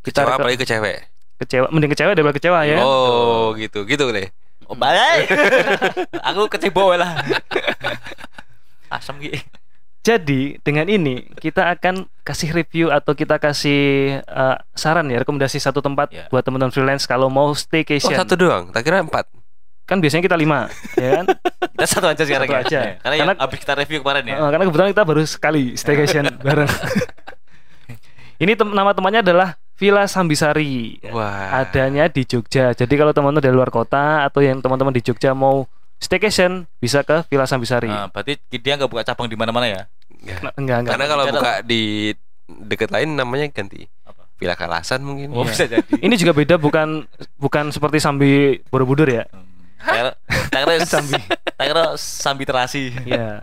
Kita 0.00 0.22
Kecewa 0.22 0.38
apalagi 0.38 0.56
ke 0.62 0.66
cewek. 0.68 0.98
Kecewa, 1.36 1.66
mending 1.68 1.92
kecewa 1.92 2.16
daripada 2.16 2.36
kecewa 2.40 2.60
ya. 2.64 2.80
Oh, 2.80 3.52
gitu. 3.58 3.84
Gitu 3.84 4.08
deh. 4.08 4.32
Oh, 4.64 4.72
balik. 4.72 5.28
Aku 6.32 6.48
kecewa 6.48 6.96
lah. 6.96 7.20
Asam 8.88 9.20
gitu. 9.20 9.36
Jadi 10.06 10.62
dengan 10.62 10.86
ini 10.86 11.26
kita 11.34 11.66
akan 11.68 12.06
kasih 12.22 12.54
review 12.54 12.86
atau 12.88 13.10
kita 13.10 13.36
kasih 13.36 13.80
eh, 14.20 14.56
saran 14.72 15.10
ya 15.10 15.18
rekomendasi 15.18 15.58
satu 15.58 15.82
tempat 15.82 16.06
Ya. 16.08 16.30
buat 16.30 16.40
teman-teman 16.40 16.70
freelance 16.70 17.02
kalau 17.04 17.26
mau 17.26 17.50
Oh, 17.50 17.58
staycation. 17.58 18.14
satu 18.14 18.38
doang. 18.38 18.70
Tak 18.70 18.82
kira 18.82 19.02
empat. 19.02 19.26
Kan 19.82 19.98
biasanya 19.98 20.22
kita 20.22 20.34
lima, 20.34 20.66
ya 20.94 21.10
kan? 21.16 21.26
Kita 21.76 21.86
satu 21.86 22.06
aja 22.06 22.22
sekarang 22.22 22.46
Satu 22.48 22.56
ya. 22.56 22.62
aja. 22.64 22.78
Ya, 22.80 22.94
Karena, 22.96 23.14
yang 23.14 23.28
Karena- 23.28 23.42
habis 23.42 23.58
kita 23.60 23.72
review 23.76 23.98
kemarin 24.00 24.24
ya. 24.24 24.36
Eh, 24.36 24.48
karena 24.48 24.64
kebetulan 24.64 24.88
kita 24.90 25.02
baru 25.04 25.22
sekali 25.22 25.62
staycation 25.74 26.24
bareng. 26.46 26.70
ini 28.36 28.52
tem- 28.52 28.72
nama 28.72 28.90
temannya 28.92 29.20
adalah 29.22 29.48
Villa 29.74 30.04
Sambisari. 30.04 30.98
Wah. 31.06 31.60
Adanya 31.60 32.08
di 32.08 32.24
Jogja. 32.24 32.72
Jadi 32.72 32.94
kalau 32.94 33.12
teman-teman 33.12 33.40
dari 33.40 33.52
luar 33.52 33.68
kota 33.68 34.24
atau 34.24 34.40
yang 34.40 34.58
teman-teman 34.58 34.90
di 34.90 35.02
Jogja 35.02 35.32
mau 35.32 35.68
staycation 35.96 36.68
bisa 36.76 37.00
ke 37.02 37.24
Villa 37.26 37.44
Sambisari. 37.44 37.88
Nah, 37.88 38.08
berarti 38.08 38.36
dia 38.52 38.76
nggak 38.76 38.88
buka 38.88 39.02
cabang 39.02 39.26
di 39.26 39.36
mana-mana 39.36 39.66
ya? 39.66 39.82
Ya. 40.20 40.36
Nah, 40.40 40.52
enggak 40.54 40.76
enggak. 40.82 40.92
Karena 40.94 41.06
kalau 41.06 41.24
buka 41.30 41.52
di 41.62 42.12
deket 42.46 42.90
lain 42.90 43.14
namanya 43.14 43.48
ganti. 43.48 43.88
Apa? 44.02 44.28
Villa 44.36 44.54
Kalasan 44.54 45.00
mungkin. 45.02 45.32
Oh, 45.32 45.42
Iya. 45.42 45.48
bisa 45.48 45.64
jadi. 45.66 45.92
Ini 45.98 46.14
juga 46.14 46.32
beda 46.32 46.54
bukan 46.56 47.04
bukan 47.36 47.70
seperti 47.70 47.98
Sambi 47.98 48.60
Borobudur 48.68 49.08
ya. 49.08 49.24
Tak 49.80 50.60
kira 50.66 50.82
Sambi. 50.82 51.16
tak 51.56 51.64
kira 51.64 51.84
sambi 51.96 52.44
terasi. 52.44 52.90
Iya. 53.04 53.40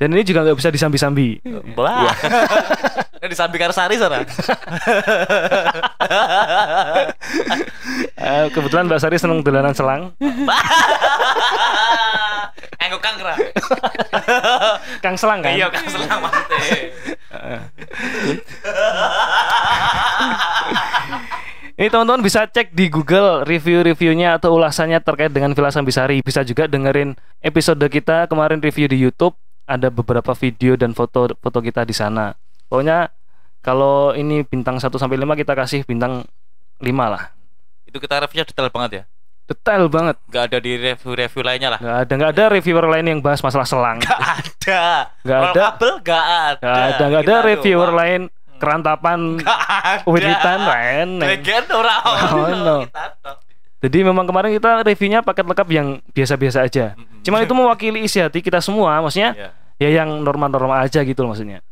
Dan 0.00 0.16
ini 0.16 0.24
juga 0.24 0.40
nggak 0.42 0.56
bisa 0.56 0.72
disambi-sambi. 0.72 1.44
Wah. 1.76 2.08
Di 3.20 3.36
sambi 3.36 3.60
Karsari 3.60 4.00
sana. 4.00 4.24
Eh, 8.20 8.46
kebetulan 8.52 8.84
Mbak 8.84 9.00
Sari 9.00 9.16
seneng 9.16 9.40
dolanan 9.40 9.72
selang. 9.72 10.12
Engko 12.80 12.98
kangkra. 13.00 13.32
Kang 15.04 15.16
Selang 15.16 15.40
kan? 15.40 15.56
Iya, 15.56 15.72
kang 15.72 15.88
selang 15.88 16.20
maksudnya. 16.20 16.60
Ini 21.80 21.88
teman-teman 21.88 22.20
bisa 22.20 22.44
cek 22.44 22.76
di 22.76 22.92
Google 22.92 23.48
review-reviewnya 23.48 24.36
atau 24.36 24.52
ulasannya 24.60 25.00
terkait 25.00 25.32
dengan 25.32 25.56
Villa 25.56 25.72
Sambisari. 25.72 26.20
Bisa 26.20 26.44
juga 26.44 26.68
dengerin 26.68 27.16
episode 27.40 27.80
kita 27.88 28.28
kemarin 28.28 28.60
review 28.60 28.84
di 28.84 29.00
YouTube. 29.00 29.32
Ada 29.64 29.88
beberapa 29.88 30.36
video 30.36 30.76
dan 30.76 30.92
foto 30.92 31.32
foto 31.40 31.58
kita 31.64 31.88
di 31.88 31.96
sana. 31.96 32.36
Pokoknya 32.70 33.10
kalau 33.60 34.14
ini 34.14 34.46
bintang 34.46 34.78
1 34.78 34.86
sampai 34.94 35.18
5 35.18 35.34
kita 35.36 35.52
kasih 35.52 35.82
bintang 35.82 36.24
5 36.78 36.86
lah. 36.86 37.34
Itu 37.84 37.98
kita 37.98 38.22
reviewnya 38.22 38.46
detail 38.46 38.70
banget 38.70 38.90
ya. 38.94 39.02
Detail 39.44 39.90
banget. 39.90 40.16
Gak 40.30 40.44
ada 40.46 40.58
di 40.62 40.78
review-review 40.78 41.42
lainnya 41.42 41.68
lah. 41.74 41.80
Nggak 41.82 41.98
ada 41.98 42.12
nggak 42.14 42.30
ada 42.32 42.44
reviewer 42.54 42.86
lain 42.86 43.06
yang 43.10 43.18
bahas 43.18 43.42
masalah 43.42 43.66
selang. 43.66 43.98
Gak 44.06 44.20
ada. 44.22 44.82
Nggak 45.26 45.40
ada. 45.42 45.62
kabel 45.74 45.92
gak 46.06 46.24
ada. 46.24 46.62
Nggak 46.62 46.86
ada 46.86 47.04
nggak 47.10 47.22
ada 47.26 47.36
reviewer 47.42 47.90
doang. 47.90 47.98
lain 47.98 48.20
kerantapan 48.60 49.18
Gak 49.42 49.60
ada. 49.66 50.04
Wiwitan 50.06 50.60
reneng. 50.62 51.28
Legend 51.34 51.66
ora 51.74 51.94
Oh, 52.30 52.48
no. 52.54 52.76
Jadi 53.80 53.98
memang 54.04 54.28
kemarin 54.28 54.52
kita 54.52 54.84
reviewnya 54.84 55.24
paket 55.24 55.42
lengkap 55.42 55.68
yang 55.72 55.86
biasa-biasa 56.12 56.62
aja. 56.62 56.92
Mm-mm. 56.94 57.24
Cuman 57.24 57.40
itu 57.42 57.54
mewakili 57.56 58.04
isi 58.04 58.20
hati 58.20 58.44
kita 58.44 58.60
semua, 58.60 59.00
maksudnya 59.00 59.32
Iya. 59.32 59.48
ya 59.80 60.04
yang 60.04 60.20
normal-normal 60.20 60.84
aja 60.84 61.00
gitu 61.00 61.24
loh 61.24 61.32
maksudnya. 61.32 61.64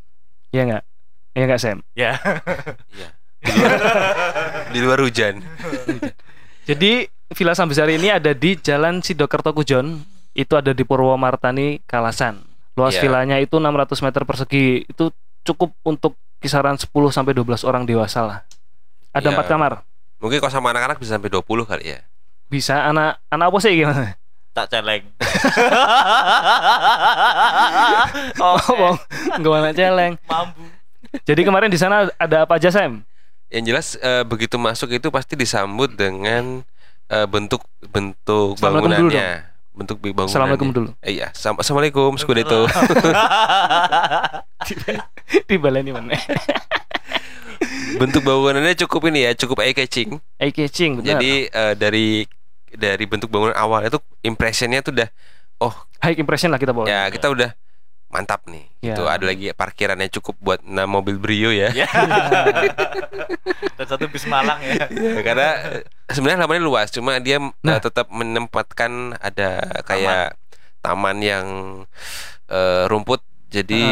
Ya 0.49 0.65
enggak? 0.65 0.83
Ya 1.31 1.41
enggak 1.43 1.59
Sam? 1.59 1.77
Ya. 1.93 2.11
Iya. 2.89 3.07
Di 3.39 3.51
luar, 3.55 3.79
di 4.69 4.79
luar 4.83 4.99
hujan. 4.99 5.33
Jadi 6.65 7.07
Villa 7.29 7.53
Sambisari 7.53 7.95
ini 7.95 8.09
ada 8.09 8.33
di 8.33 8.55
Jalan 8.55 8.99
Sidokerto 8.99 9.53
Kujon. 9.53 10.01
Itu 10.33 10.55
ada 10.55 10.71
di 10.71 10.83
Purwomartani, 10.83 11.79
Kalasan. 11.83 12.39
Luas 12.75 12.93
Iya. 12.93 13.01
villanya 13.01 13.35
itu 13.37 13.57
600 13.57 13.99
meter 13.99 14.21
persegi. 14.23 14.83
Itu 14.85 15.11
cukup 15.43 15.73
untuk 15.83 16.15
kisaran 16.39 16.75
10 16.75 17.09
sampai 17.09 17.33
12 17.33 17.63
orang 17.63 17.83
dewasa 17.83 18.21
lah. 18.21 18.37
Ada 19.11 19.29
Iya. 19.29 19.33
empat 19.35 19.45
kamar. 19.47 19.71
Mungkin 20.19 20.37
kalau 20.39 20.51
sama 20.51 20.69
anak-anak 20.71 20.97
bisa 20.99 21.15
sampai 21.15 21.29
20 21.29 21.63
kali 21.63 21.95
ya. 21.95 21.99
Bisa 22.47 22.85
anak 22.85 23.19
anak 23.29 23.45
apa 23.51 23.57
sih 23.59 23.71
gimana? 23.73 24.15
Tak 24.51 24.65
celeng. 24.67 25.03
Oh, 28.39 28.95
enggak 29.37 29.53
anak 29.61 29.73
celeng. 29.75 30.13
Mampu. 30.25 30.63
Jadi 31.27 31.41
kemarin 31.41 31.69
di 31.71 31.79
sana 31.79 32.09
ada 32.17 32.45
apa 32.45 32.57
aja 32.57 32.69
Sam? 32.69 33.01
Yang 33.49 33.63
jelas 33.65 33.87
eh, 33.97 34.23
begitu 34.25 34.61
masuk 34.61 34.93
itu 34.93 35.09
pasti 35.09 35.33
disambut 35.33 35.97
dengan 35.97 36.61
eh, 37.09 37.25
bentuk 37.25 37.65
bentuk 37.89 38.61
bangunannya. 38.61 39.49
Bentuk 39.73 39.97
bangunannya. 40.01 40.29
Assalamualaikum 40.29 40.69
dulu. 40.69 40.89
Eh, 41.01 41.17
iya, 41.17 41.33
Assalamualaikum, 41.33 42.13
Skudeto. 42.21 42.69
Dibaleni 45.49 45.95
mana? 45.95 46.13
bentuk 47.99 48.23
bangunannya 48.23 48.77
cukup 48.85 49.11
ini 49.11 49.27
ya, 49.27 49.31
cukup 49.33 49.65
eye 49.65 49.73
catching. 49.73 50.21
Eye 50.37 50.53
catching 50.53 51.01
benar. 51.01 51.17
Jadi 51.17 51.49
eh, 51.49 51.73
dari 51.75 52.07
dari 52.69 53.03
bentuk 53.09 53.33
bangunan 53.33 53.57
awal 53.57 53.89
itu 53.89 53.97
impressionnya 54.21 54.85
tuh 54.85 54.93
udah 54.93 55.09
oh 55.65 55.73
high 56.05 56.17
impression 56.17 56.53
lah 56.53 56.61
kita 56.61 56.69
bawa. 56.69 56.85
ya 56.85 57.09
kita 57.09 57.33
udah 57.33 57.49
mantap 58.09 58.45
nih. 58.49 58.65
Ya. 58.81 58.93
Gitu. 58.93 59.05
Ada 59.05 59.23
lagi 59.23 59.45
parkirannya 59.53 60.09
cukup 60.09 60.35
buat 60.41 60.59
enam 60.65 60.89
mobil 60.89 61.21
Brio 61.21 61.53
ya. 61.53 61.69
Ya. 61.71 61.87
Dan 63.77 63.85
satu 63.85 64.09
bis 64.09 64.25
Malang 64.25 64.59
ya. 64.59 64.89
Ya, 64.89 65.21
karena 65.21 65.49
eh, 65.79 65.83
sebenarnya 66.11 66.43
lapangannya 66.45 66.65
luas, 66.65 66.89
cuma 66.89 67.21
dia 67.21 67.37
eh, 67.37 67.45
Nah. 67.61 67.79
tetap 67.79 68.09
menempatkan 68.09 69.15
ada 69.21 69.81
kayak 69.85 70.35
taman, 70.81 71.21
yang 71.21 71.45
eh, 72.49 72.83
rumput, 72.89 73.21
jadi 73.53 73.83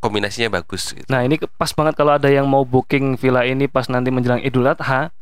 kombinasinya 0.00 0.60
bagus. 0.60 0.92
Gitu. 0.92 1.08
Nah 1.08 1.24
ini 1.24 1.40
pas 1.56 1.72
banget 1.72 1.96
kalau 1.96 2.16
ada 2.16 2.28
yang 2.28 2.48
mau 2.48 2.64
booking 2.64 3.16
villa 3.20 3.44
ini 3.44 3.68
pas 3.68 3.88
nanti 3.88 4.08
menjelang 4.12 4.40
Idul 4.44 4.68
Adha, 4.68 5.12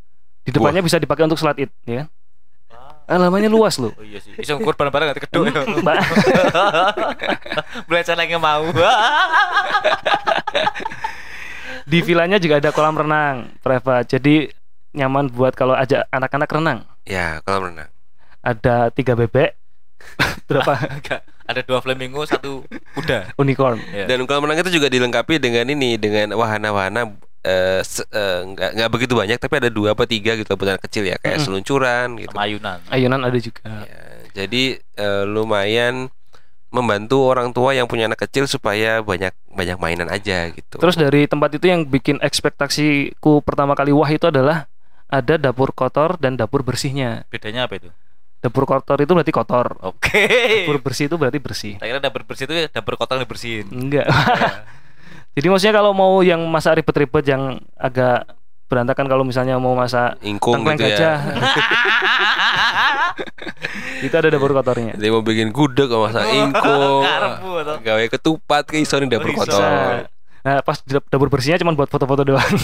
di 0.42 0.50
depannya 0.54 0.82
bisa 0.82 0.96
dipakai 0.98 1.26
untuk 1.26 1.36
sholat 1.38 1.58
id, 1.60 1.70
ya? 1.84 2.06
Alamannya 3.08 3.48
luas 3.48 3.80
loh. 3.80 3.96
Oh 3.96 4.04
iya 4.04 4.20
sih. 4.20 4.36
Bisa 4.36 4.60
kurban 4.60 4.92
bareng 4.92 5.08
nanti 5.08 5.24
kedua. 5.24 5.48
Mbak, 5.48 5.96
Belajar 7.88 8.20
lagi 8.20 8.36
mau. 8.36 8.68
di 11.88 11.98
villanya 12.04 12.36
juga 12.36 12.60
ada 12.60 12.68
kolam 12.68 13.00
renang 13.00 13.48
private, 13.64 14.12
jadi 14.12 14.52
nyaman 14.92 15.32
buat 15.32 15.56
kalau 15.56 15.72
ajak 15.72 16.04
anak-anak 16.12 16.50
renang. 16.52 16.78
Ya, 17.08 17.40
kalau 17.48 17.72
renang. 17.72 17.88
Ada 18.44 18.92
tiga 18.92 19.16
bebek, 19.16 19.56
berapa 20.48 20.76
Enggak. 20.92 21.24
Ada 21.48 21.64
dua 21.64 21.80
flamingo, 21.80 22.28
satu 22.28 22.60
kuda. 22.92 23.32
unicorn. 23.40 23.80
Ya. 23.88 24.04
Dan 24.04 24.28
kolam 24.28 24.44
renang 24.44 24.60
itu 24.60 24.68
juga 24.76 24.92
dilengkapi 24.92 25.40
dengan 25.40 25.64
ini, 25.72 25.96
dengan 25.96 26.36
wahana-wahana 26.36 27.16
eh, 27.44 27.82
eh, 27.84 28.40
nggak 28.48 28.70
nggak 28.78 28.90
begitu 28.90 29.12
banyak, 29.14 29.38
tapi 29.38 29.54
ada 29.60 29.70
dua 29.70 29.94
apa 29.94 30.04
tiga 30.04 30.34
gitu 30.34 30.54
buat 30.58 30.76
anak 30.78 30.84
kecil 30.90 31.06
ya, 31.06 31.16
kayak 31.20 31.42
Mm-mm. 31.42 31.46
seluncuran 31.46 32.06
gitu. 32.18 32.34
Sama 32.34 32.44
ayunan. 32.46 32.78
Ayunan 32.90 33.20
ada 33.22 33.38
juga. 33.38 33.62
Ya, 33.64 34.02
jadi 34.34 34.64
eh, 34.78 35.24
lumayan 35.26 36.10
membantu 36.68 37.24
orang 37.24 37.48
tua 37.56 37.72
yang 37.72 37.88
punya 37.88 38.04
anak 38.12 38.20
kecil 38.28 38.44
supaya 38.44 39.00
banyak 39.00 39.32
banyak 39.56 39.76
mainan 39.80 40.08
aja 40.12 40.52
gitu. 40.52 40.76
Terus 40.76 41.00
dari 41.00 41.24
tempat 41.24 41.56
itu 41.56 41.64
yang 41.64 41.88
bikin 41.88 42.20
ekspektasiku 42.20 43.40
pertama 43.40 43.72
kali 43.72 43.88
wah 43.88 44.08
itu 44.12 44.28
adalah 44.28 44.68
ada 45.08 45.40
dapur 45.40 45.72
kotor 45.72 46.20
dan 46.20 46.36
dapur 46.36 46.60
bersihnya. 46.60 47.24
Bedanya 47.32 47.64
apa 47.64 47.80
itu? 47.80 47.88
Dapur 48.38 48.68
kotor 48.68 49.00
itu 49.00 49.12
berarti 49.16 49.32
kotor. 49.32 49.80
Oke. 49.80 50.28
Dapur 50.68 50.78
bersih 50.84 51.08
itu 51.08 51.16
berarti 51.16 51.38
bersih. 51.40 51.74
Tak 51.80 51.88
kira 51.88 52.00
dapur 52.04 52.22
bersih 52.28 52.44
itu 52.44 52.54
ya 52.54 52.66
dapur 52.68 52.94
kotor 53.00 53.16
yang 53.16 53.24
dibersihin. 53.24 53.66
Enggak. 53.72 54.06
Jadi 55.38 55.46
maksudnya 55.54 55.74
kalau 55.78 55.94
mau 55.94 56.18
yang 56.26 56.42
masak 56.50 56.82
ribet-ribet 56.82 57.22
yang 57.30 57.62
agak 57.78 58.26
berantakan 58.66 59.06
kalau 59.06 59.22
misalnya 59.22 59.54
mau 59.62 59.70
masak 59.78 60.18
ingkung 60.26 60.66
gitu 60.66 60.82
gajah, 60.82 61.18
ya. 61.22 61.34
itu 64.06 64.14
ada 64.18 64.34
dapur 64.34 64.50
kotornya. 64.50 64.98
Dia 64.98 65.14
mau 65.14 65.22
bikin 65.22 65.54
gudeg 65.54 65.86
sama 65.86 66.10
masak 66.10 66.26
ingkung. 66.34 67.06
Karbu 67.06 67.50
atau 67.62 67.76
gawe 67.78 68.04
ketupat 68.10 68.62
ke 68.66 68.82
iso 68.82 68.98
dapur 69.06 69.30
Oh, 69.30 69.38
kotor. 69.38 69.62
Nah, 69.62 70.02
nah, 70.42 70.58
pas 70.66 70.82
dapur 70.82 71.30
bersihnya 71.30 71.62
cuma 71.62 71.70
buat 71.78 71.86
foto-foto 71.86 72.26
doang. 72.26 72.42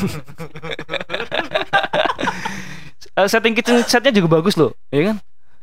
Eh, 3.14 3.30
setting 3.30 3.54
kitchen 3.54 3.78
setnya 3.86 4.10
juga 4.10 4.42
bagus 4.42 4.58
loh, 4.58 4.74
ya 4.90 5.14
kan? 5.14 5.16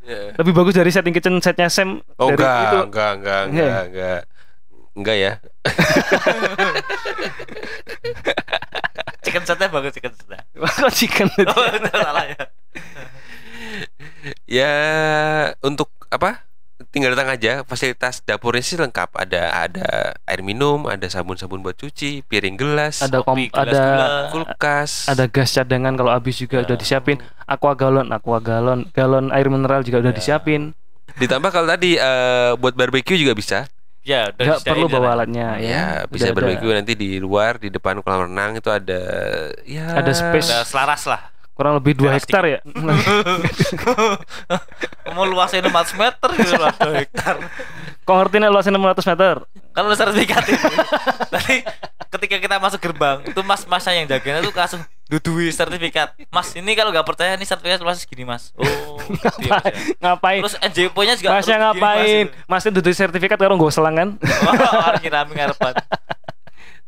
Ya. 0.08 0.32
Lebih 0.40 0.56
bagus 0.56 0.72
dari 0.72 0.88
setting 0.88 1.12
kitchen 1.12 1.36
setnya 1.44 1.68
Sam 1.68 2.00
Oh 2.16 2.32
dari 2.32 2.40
enggak, 2.40 2.56
itu. 2.64 2.78
enggak, 2.88 3.10
enggak, 3.20 3.42
Enggak 3.52 3.82
enggak, 3.92 4.20
ya? 4.24 4.31
Enggak. 4.92 5.16
Ya. 5.16 5.32
Chicken 9.22 9.42
setnya 9.44 9.68
bagus 9.68 9.94
chicken 9.94 10.12
setnya. 10.12 10.40
Kok 10.52 10.92
chicken 10.92 11.28
itu? 11.32 11.46
Oh, 11.48 11.66
salah 11.88 12.24
ya. 12.26 12.42
Ya 14.44 14.72
untuk 15.60 15.88
apa? 16.08 16.42
Tinggal 16.90 17.14
datang 17.14 17.30
aja. 17.30 17.62
Fasilitas 17.62 18.20
dapurnya 18.20 18.60
sih 18.60 18.74
lengkap. 18.74 19.14
Ada 19.14 19.42
ada 19.64 19.86
air 20.26 20.42
minum, 20.42 20.84
ada 20.84 21.06
sabun-sabun 21.06 21.62
buat 21.62 21.72
cuci, 21.72 22.26
piring 22.26 22.58
gelas, 22.58 23.00
Ada 23.00 23.22
kom 23.22 23.38
Kopi, 23.38 23.48
gelas 23.48 23.70
ada 23.70 23.80
gula. 23.80 24.06
kulkas. 24.28 24.90
ada 25.06 25.24
gas 25.26 25.54
cadangan 25.54 25.94
kalau 25.94 26.10
habis 26.10 26.36
juga 26.36 26.58
Ya. 26.58 26.66
udah 26.66 26.76
disiapin. 26.76 27.16
Aqua 27.46 27.72
galon, 27.72 28.10
aqua 28.10 28.42
galon, 28.42 28.90
galon 28.90 29.30
air 29.30 29.46
mineral 29.46 29.80
juga 29.80 30.02
udah 30.02 30.12
Ya. 30.12 30.18
disiapin. 30.18 30.74
Ditambah 31.16 31.48
kalau 31.48 31.70
tadi 31.70 31.94
eh, 31.96 32.52
buat 32.58 32.74
barbeque 32.74 33.14
juga 33.14 33.32
bisa. 33.32 33.70
Ya, 34.02 34.34
udah 34.34 34.44
Nggak 34.58 34.62
perlu 34.66 34.86
bawa 34.90 35.08
alatnya 35.16 35.56
ya. 35.56 35.66
Ya, 35.66 35.86
bisa 36.10 36.30
Udah 36.30 36.34
ada. 36.34 36.36
barbeque 36.42 36.68
nanti 36.74 36.92
di 36.98 37.10
luar 37.22 37.56
di 37.62 37.70
depan 37.70 38.02
kolam 38.02 38.28
renang 38.28 38.58
itu 38.58 38.68
ada 38.68 39.00
ya 39.64 39.96
Ada 39.96 40.12
space. 40.12 40.50
Udah 40.50 40.62
selaras 40.66 41.02
lah. 41.08 41.31
Kurang 41.52 41.76
lebih 41.76 41.92
2 41.92 42.08
Teras 42.08 42.16
hektar 42.24 42.44
ya. 42.48 42.58
Mau 45.16 45.28
luasnya 45.28 45.60
400 45.68 46.00
meter 46.00 46.28
gitu 46.40 46.56
lah, 46.56 46.72
2 46.80 47.02
hektar. 47.04 47.36
Nih 48.40 48.48
luasnya 48.48 48.72
600 48.72 49.12
meter? 49.12 49.34
Kan 49.76 49.82
udah 49.84 49.98
sertifikat 50.00 50.44
itu. 50.48 50.68
Tadi 51.28 51.56
ketika 52.12 52.36
kita 52.40 52.56
masuk 52.56 52.80
gerbang, 52.80 53.20
itu 53.28 53.40
mas-masnya 53.44 53.92
yang 54.00 54.06
jaganya 54.08 54.40
tuh 54.40 54.52
langsung 54.52 54.80
dudui 55.12 55.52
sertifikat. 55.52 56.16
Mas, 56.32 56.56
ini 56.56 56.72
kalau 56.72 56.88
nggak 56.88 57.04
percaya 57.04 57.36
ini 57.36 57.44
sertifikat 57.44 57.84
luas 57.84 58.00
segini, 58.00 58.24
Mas. 58.24 58.56
Oh, 58.56 58.96
gitu 59.12 59.44
ya, 59.44 59.60
Mas, 59.60 59.64
ya. 59.68 59.72
ngapain? 60.08 60.40
Terus 60.40 60.56
NJPO-nya 60.56 61.14
juga 61.20 61.28
Masnya 61.36 61.56
gini, 61.56 61.64
ngapain? 61.68 62.24
Mas. 62.32 62.48
Masnya 62.48 62.70
duduk 62.80 62.92
sertifikat 62.96 63.36
karo 63.36 63.52
nggo 63.60 63.68
selang 63.68 63.92
kan? 63.92 64.08
Orang 64.88 65.04
nyirami 65.04 65.32
ngarepan. 65.36 65.72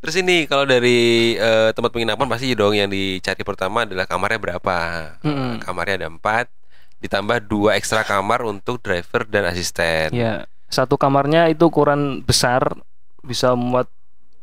Terus 0.04 0.20
ini 0.20 0.44
kalau 0.44 0.68
dari 0.68 1.32
eh, 1.40 1.72
tempat 1.72 1.88
penginapan 1.88 2.28
pasti 2.28 2.52
dong 2.52 2.76
yang 2.76 2.92
dicari 2.92 3.40
pertama 3.40 3.88
adalah 3.88 4.04
kamarnya 4.04 4.36
berapa. 4.36 4.76
Mm-mm. 5.24 5.64
Kamarnya 5.64 6.04
ada 6.04 6.08
empat, 6.12 6.52
ditambah 7.00 7.40
dua 7.48 7.80
ekstra 7.80 8.04
kamar 8.04 8.44
untuk 8.44 8.84
driver 8.84 9.24
dan 9.24 9.48
asisten. 9.48 10.12
Ya, 10.12 10.44
satu 10.68 11.00
kamarnya 11.00 11.48
itu 11.48 11.64
ukuran 11.72 12.20
besar 12.20 12.76
bisa 13.24 13.56
muat 13.56 13.88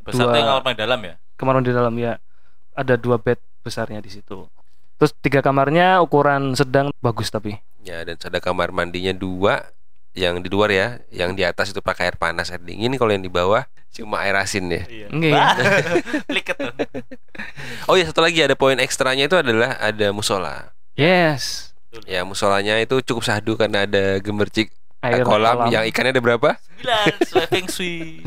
Besar 0.02 0.34
Dua- 0.34 0.38
yang 0.42 0.50
kamar 0.50 0.64
paling 0.66 0.80
dalam 0.82 1.00
ya. 1.06 1.14
kamar 1.38 1.54
di 1.62 1.74
dalam 1.78 1.94
ya. 1.94 2.18
Ada 2.74 2.98
dua 2.98 3.22
bed 3.22 3.38
besarnya 3.62 4.02
di 4.02 4.10
situ. 4.10 4.50
Terus 4.98 5.14
tiga 5.22 5.46
kamarnya 5.46 6.02
ukuran 6.02 6.58
sedang 6.58 6.90
bagus 7.06 7.30
tapi. 7.30 7.62
Ya 7.86 8.02
dan 8.02 8.18
ada 8.18 8.42
kamar 8.42 8.74
mandinya 8.74 9.14
dua, 9.14 9.62
yang 10.18 10.42
di 10.42 10.50
luar 10.50 10.74
ya, 10.74 10.88
yang 11.14 11.38
di 11.38 11.46
atas 11.46 11.70
itu 11.70 11.86
pakai 11.86 12.10
air 12.10 12.18
panas 12.18 12.50
air 12.50 12.66
dingin. 12.66 12.98
Kalau 12.98 13.14
yang 13.14 13.22
di 13.22 13.30
bawah 13.30 13.62
cuma 13.92 14.24
air 14.24 14.36
asin 14.40 14.72
ya. 14.72 14.84
Iya. 14.88 15.08
Nggih. 15.12 15.34
Wah, 15.36 15.56
Liket 16.36 16.56
tuh. 16.56 16.74
Oh 17.92 17.96
ya 18.00 18.08
satu 18.08 18.24
lagi 18.24 18.40
ada 18.40 18.56
poin 18.56 18.80
ekstranya 18.80 19.28
itu 19.28 19.36
adalah 19.36 19.76
ada 19.78 20.16
musola. 20.16 20.72
Yes. 20.96 21.76
Ya 22.08 22.24
musolanya 22.24 22.80
itu 22.80 23.04
cukup 23.04 23.28
sahdu 23.28 23.60
karena 23.60 23.84
ada 23.84 24.18
gemercik 24.24 24.72
Air 25.02 25.26
kolam, 25.26 25.66
yang 25.74 25.82
ikannya 25.90 26.14
ada 26.14 26.22
berapa? 26.22 26.62
9 26.86 27.26
sesuai 27.26 27.48
feng 27.50 27.68
shui. 27.68 28.22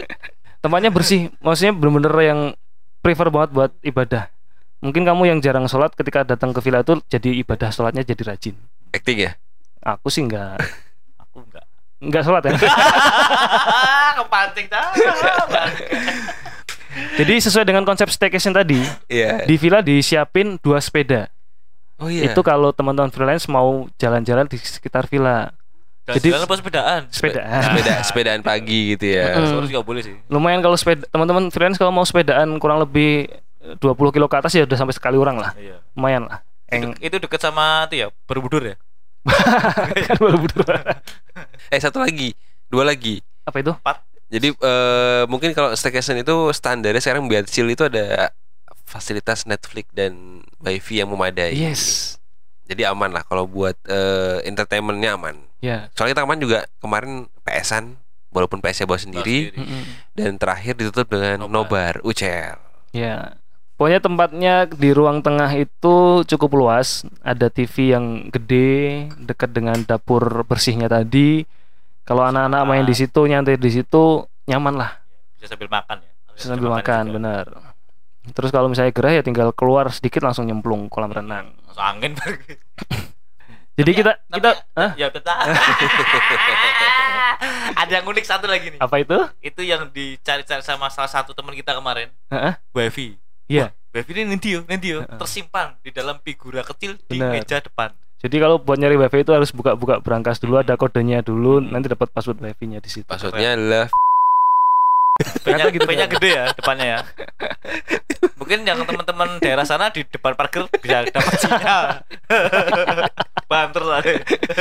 tempatnya 0.62 0.94
bersih. 0.94 1.28
Maksudnya 1.42 1.74
bener-bener 1.74 2.14
yang 2.22 2.40
prefer 3.02 3.28
banget 3.34 3.50
buat 3.50 3.72
ibadah. 3.82 4.30
Mungkin 4.80 5.04
kamu 5.04 5.28
yang 5.28 5.38
jarang 5.44 5.66
sholat 5.68 5.92
ketika 5.92 6.24
datang 6.24 6.54
ke 6.56 6.62
villa 6.64 6.80
itu 6.80 7.02
jadi 7.10 7.34
ibadah 7.44 7.68
sholatnya 7.74 8.06
jadi 8.06 8.22
rajin. 8.32 8.56
Acting 8.94 9.18
ya. 9.26 9.32
Aku 9.82 10.08
sih 10.08 10.24
nggak 10.24 10.60
Aku 11.18 11.44
enggak. 11.44 11.66
Nggak 12.00 12.22
sholat 12.24 12.42
ya. 12.42 12.50
Kepancing 14.18 14.66
dah. 14.66 14.90
jadi 17.18 17.32
sesuai 17.38 17.62
dengan 17.62 17.84
konsep 17.84 18.08
staycation 18.08 18.50
tadi, 18.50 18.80
Iya. 19.06 19.44
di 19.44 19.54
villa 19.54 19.80
disiapin 19.80 20.56
dua 20.58 20.80
sepeda. 20.80 21.28
Oh 22.00 22.08
iya. 22.08 22.32
Itu 22.32 22.40
kalau 22.40 22.72
teman-teman 22.72 23.12
freelance 23.12 23.44
mau 23.46 23.86
jalan-jalan 23.96 24.44
di 24.44 24.56
sekitar 24.56 25.06
villa. 25.06 25.52
Jadi- 26.10 26.32
Jadi 26.32 26.42
apa 26.42 26.54
sepedaan? 26.56 27.00
Sepeda. 27.12 27.42
sepeda 27.62 27.94
sepedaan 28.02 28.40
pagi 28.42 28.96
gitu 28.96 29.14
ya. 29.14 29.36
Mm. 29.36 29.46
Sore 29.46 29.66
juga 29.68 29.84
boleh 29.84 30.02
sih. 30.02 30.16
Lumayan 30.26 30.58
kalau 30.58 30.74
sepeda 30.74 31.06
teman-teman 31.06 31.46
freelance 31.52 31.78
kalau 31.78 31.92
mau 31.92 32.02
sepedaan 32.02 32.50
kurang 32.58 32.82
lebih 32.82 33.30
eh, 33.62 33.76
20 33.78 34.10
kilo 34.10 34.26
ke 34.26 34.36
atas 34.40 34.50
ya 34.56 34.64
udah 34.64 34.74
sampai 34.74 34.96
sekali 34.96 35.14
orang 35.14 35.38
lah. 35.38 35.52
Iya. 35.54 35.78
Lumayan 35.94 36.26
lah. 36.26 36.42
Itu, 36.66 36.72
Eng 36.72 36.82
itu 36.98 37.16
deket 37.18 37.38
sama 37.38 37.86
itu 37.86 37.94
ya, 37.98 38.06
Borobudur 38.26 38.62
ya? 38.64 38.74
kan 40.08 40.16
berdua. 40.18 40.76
Eh 41.74 41.78
satu 41.78 42.02
lagi, 42.02 42.34
dua 42.66 42.82
lagi. 42.82 43.22
Apa 43.46 43.62
itu? 43.62 43.72
Jadi 44.30 44.48
eh, 44.54 45.22
mungkin 45.26 45.54
kalau 45.54 45.74
staycation 45.74 46.18
itu 46.22 46.50
standarnya 46.54 47.02
sekarang 47.02 47.26
biar 47.26 47.46
chill 47.46 47.70
itu 47.70 47.86
ada 47.86 48.30
fasilitas 48.86 49.46
Netflix 49.46 49.86
dan 49.94 50.42
wifi 50.62 50.98
yang 51.02 51.10
memadai. 51.10 51.54
Yes. 51.54 52.16
Jadi 52.66 52.86
aman 52.86 53.10
lah 53.10 53.22
kalau 53.26 53.46
buat 53.46 53.74
eh, 53.86 54.42
entertainmentnya 54.46 55.14
aman. 55.18 55.38
Ya. 55.62 55.90
Soalnya 55.94 56.18
kita 56.18 56.22
kemarin 56.26 56.42
juga 56.42 56.58
kemarin 56.78 57.12
PS-an 57.46 57.84
walaupun 58.30 58.62
PS-nya 58.62 58.86
bawa 58.86 59.00
sendiri 59.02 59.50
Mm-mm. 59.54 59.82
dan 60.14 60.38
terakhir 60.38 60.78
ditutup 60.78 61.10
dengan 61.10 61.46
Nobar. 61.50 62.02
nobar, 62.02 62.06
UCL. 62.06 62.56
Ya. 62.94 63.38
Pokoknya 63.80 63.96
tempatnya 63.96 64.68
di 64.68 64.92
ruang 64.92 65.24
tengah 65.24 65.48
itu 65.56 66.20
cukup 66.28 66.52
luas. 66.52 67.00
Ada 67.24 67.48
TV 67.48 67.90
yang 67.90 68.28
gede 68.28 69.08
dekat 69.16 69.50
dengan 69.50 69.80
dapur 69.80 70.20
bersihnya 70.44 70.84
tadi. 70.84 71.48
Kalau 72.04 72.20
anak-anak 72.20 72.60
main 72.68 72.84
di 72.84 72.92
situ 72.92 73.24
nyantai 73.24 73.56
di 73.56 73.72
situ 73.72 74.20
nyaman 74.44 74.76
lah 74.76 75.00
Bisa 75.32 75.48
sambil 75.48 75.70
makan 75.70 75.96
ya. 75.96 76.10
bisa 76.36 76.44
sambil 76.44 76.68
makan 76.68 77.04
benar. 77.08 77.46
Terus 78.28 78.50
kalau 78.50 78.68
misalnya 78.68 78.92
gerah 78.92 79.16
ya 79.16 79.22
tinggal 79.24 79.48
keluar 79.56 79.88
sedikit 79.88 80.20
langsung 80.20 80.44
nyemplung 80.44 80.92
kolam 80.92 81.08
renang. 81.08 81.56
Masuk 81.64 81.80
angin 81.80 82.12
baru. 82.12 82.36
Jadi 83.80 83.90
kita 83.96 84.12
Tapi 84.20 84.36
kita 84.36 84.50
ya- 84.52 84.60
Hah? 84.76 84.90
Ya. 84.92 85.08
Ada 87.80 87.92
yang 87.96 88.04
unik 88.04 88.24
satu 88.28 88.44
lagi 88.44 88.76
nih. 88.76 88.80
apa 88.82 88.92
itu? 89.00 89.16
Itu 89.40 89.64
yang 89.64 89.88
dicari-cari 89.88 90.60
sama 90.60 90.92
salah 90.92 91.08
satu 91.08 91.32
teman 91.32 91.56
kita 91.56 91.72
kemarin. 91.72 92.12
Heeh. 92.28 92.60
Wifi. 92.76 93.16
Iya. 93.50 93.74
Wifi 93.90 94.14
ini 94.14 94.22
nanti 94.30 94.54
yo, 94.54 94.62
nanti 94.70 94.94
yo 94.94 95.02
tersimpan 95.02 95.74
di 95.82 95.90
dalam 95.90 96.22
figura 96.22 96.62
kecil 96.62 96.94
di 97.10 97.18
meja 97.18 97.58
depan. 97.58 97.90
Jadi 98.22 98.36
kalau 98.38 98.62
buat 98.62 98.78
nyari 98.78 98.94
wifi 98.94 99.26
itu 99.26 99.34
harus 99.34 99.50
buka-buka 99.50 99.98
berangkas 99.98 100.38
dulu 100.38 100.62
ada 100.62 100.78
kodenya 100.78 101.26
dulu 101.26 101.58
nanti 101.58 101.90
dapat 101.90 102.14
password 102.14 102.38
wifi-nya 102.38 102.78
di 102.78 102.86
situ. 102.86 103.10
Passwordnya 103.10 103.58
adalah 103.58 103.86
P-nya, 105.20 105.68
gitu 105.68 105.84
P-nya 105.84 106.06
kan? 106.08 106.16
gede 106.16 106.30
ya 106.32 106.44
depannya 106.54 106.86
ya. 106.86 106.98
Mungkin 108.40 108.64
yang 108.64 108.80
teman-teman 108.88 109.36
daerah 109.36 109.66
sana 109.68 109.92
di 109.92 110.06
depan 110.06 110.32
parkir 110.32 110.64
bisa 110.80 111.04
dapat 111.10 111.34
sinyal. 111.42 111.82
Banter 113.50 113.82
tadi. 113.82 114.14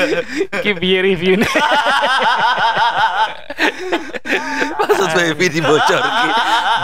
Keep 0.65 0.82
your 0.82 1.06
review 1.06 1.38
nih. 1.38 1.52
password 4.99 5.38
wifi 5.38 5.47
dibocor. 5.62 6.02
Ki. 6.02 6.30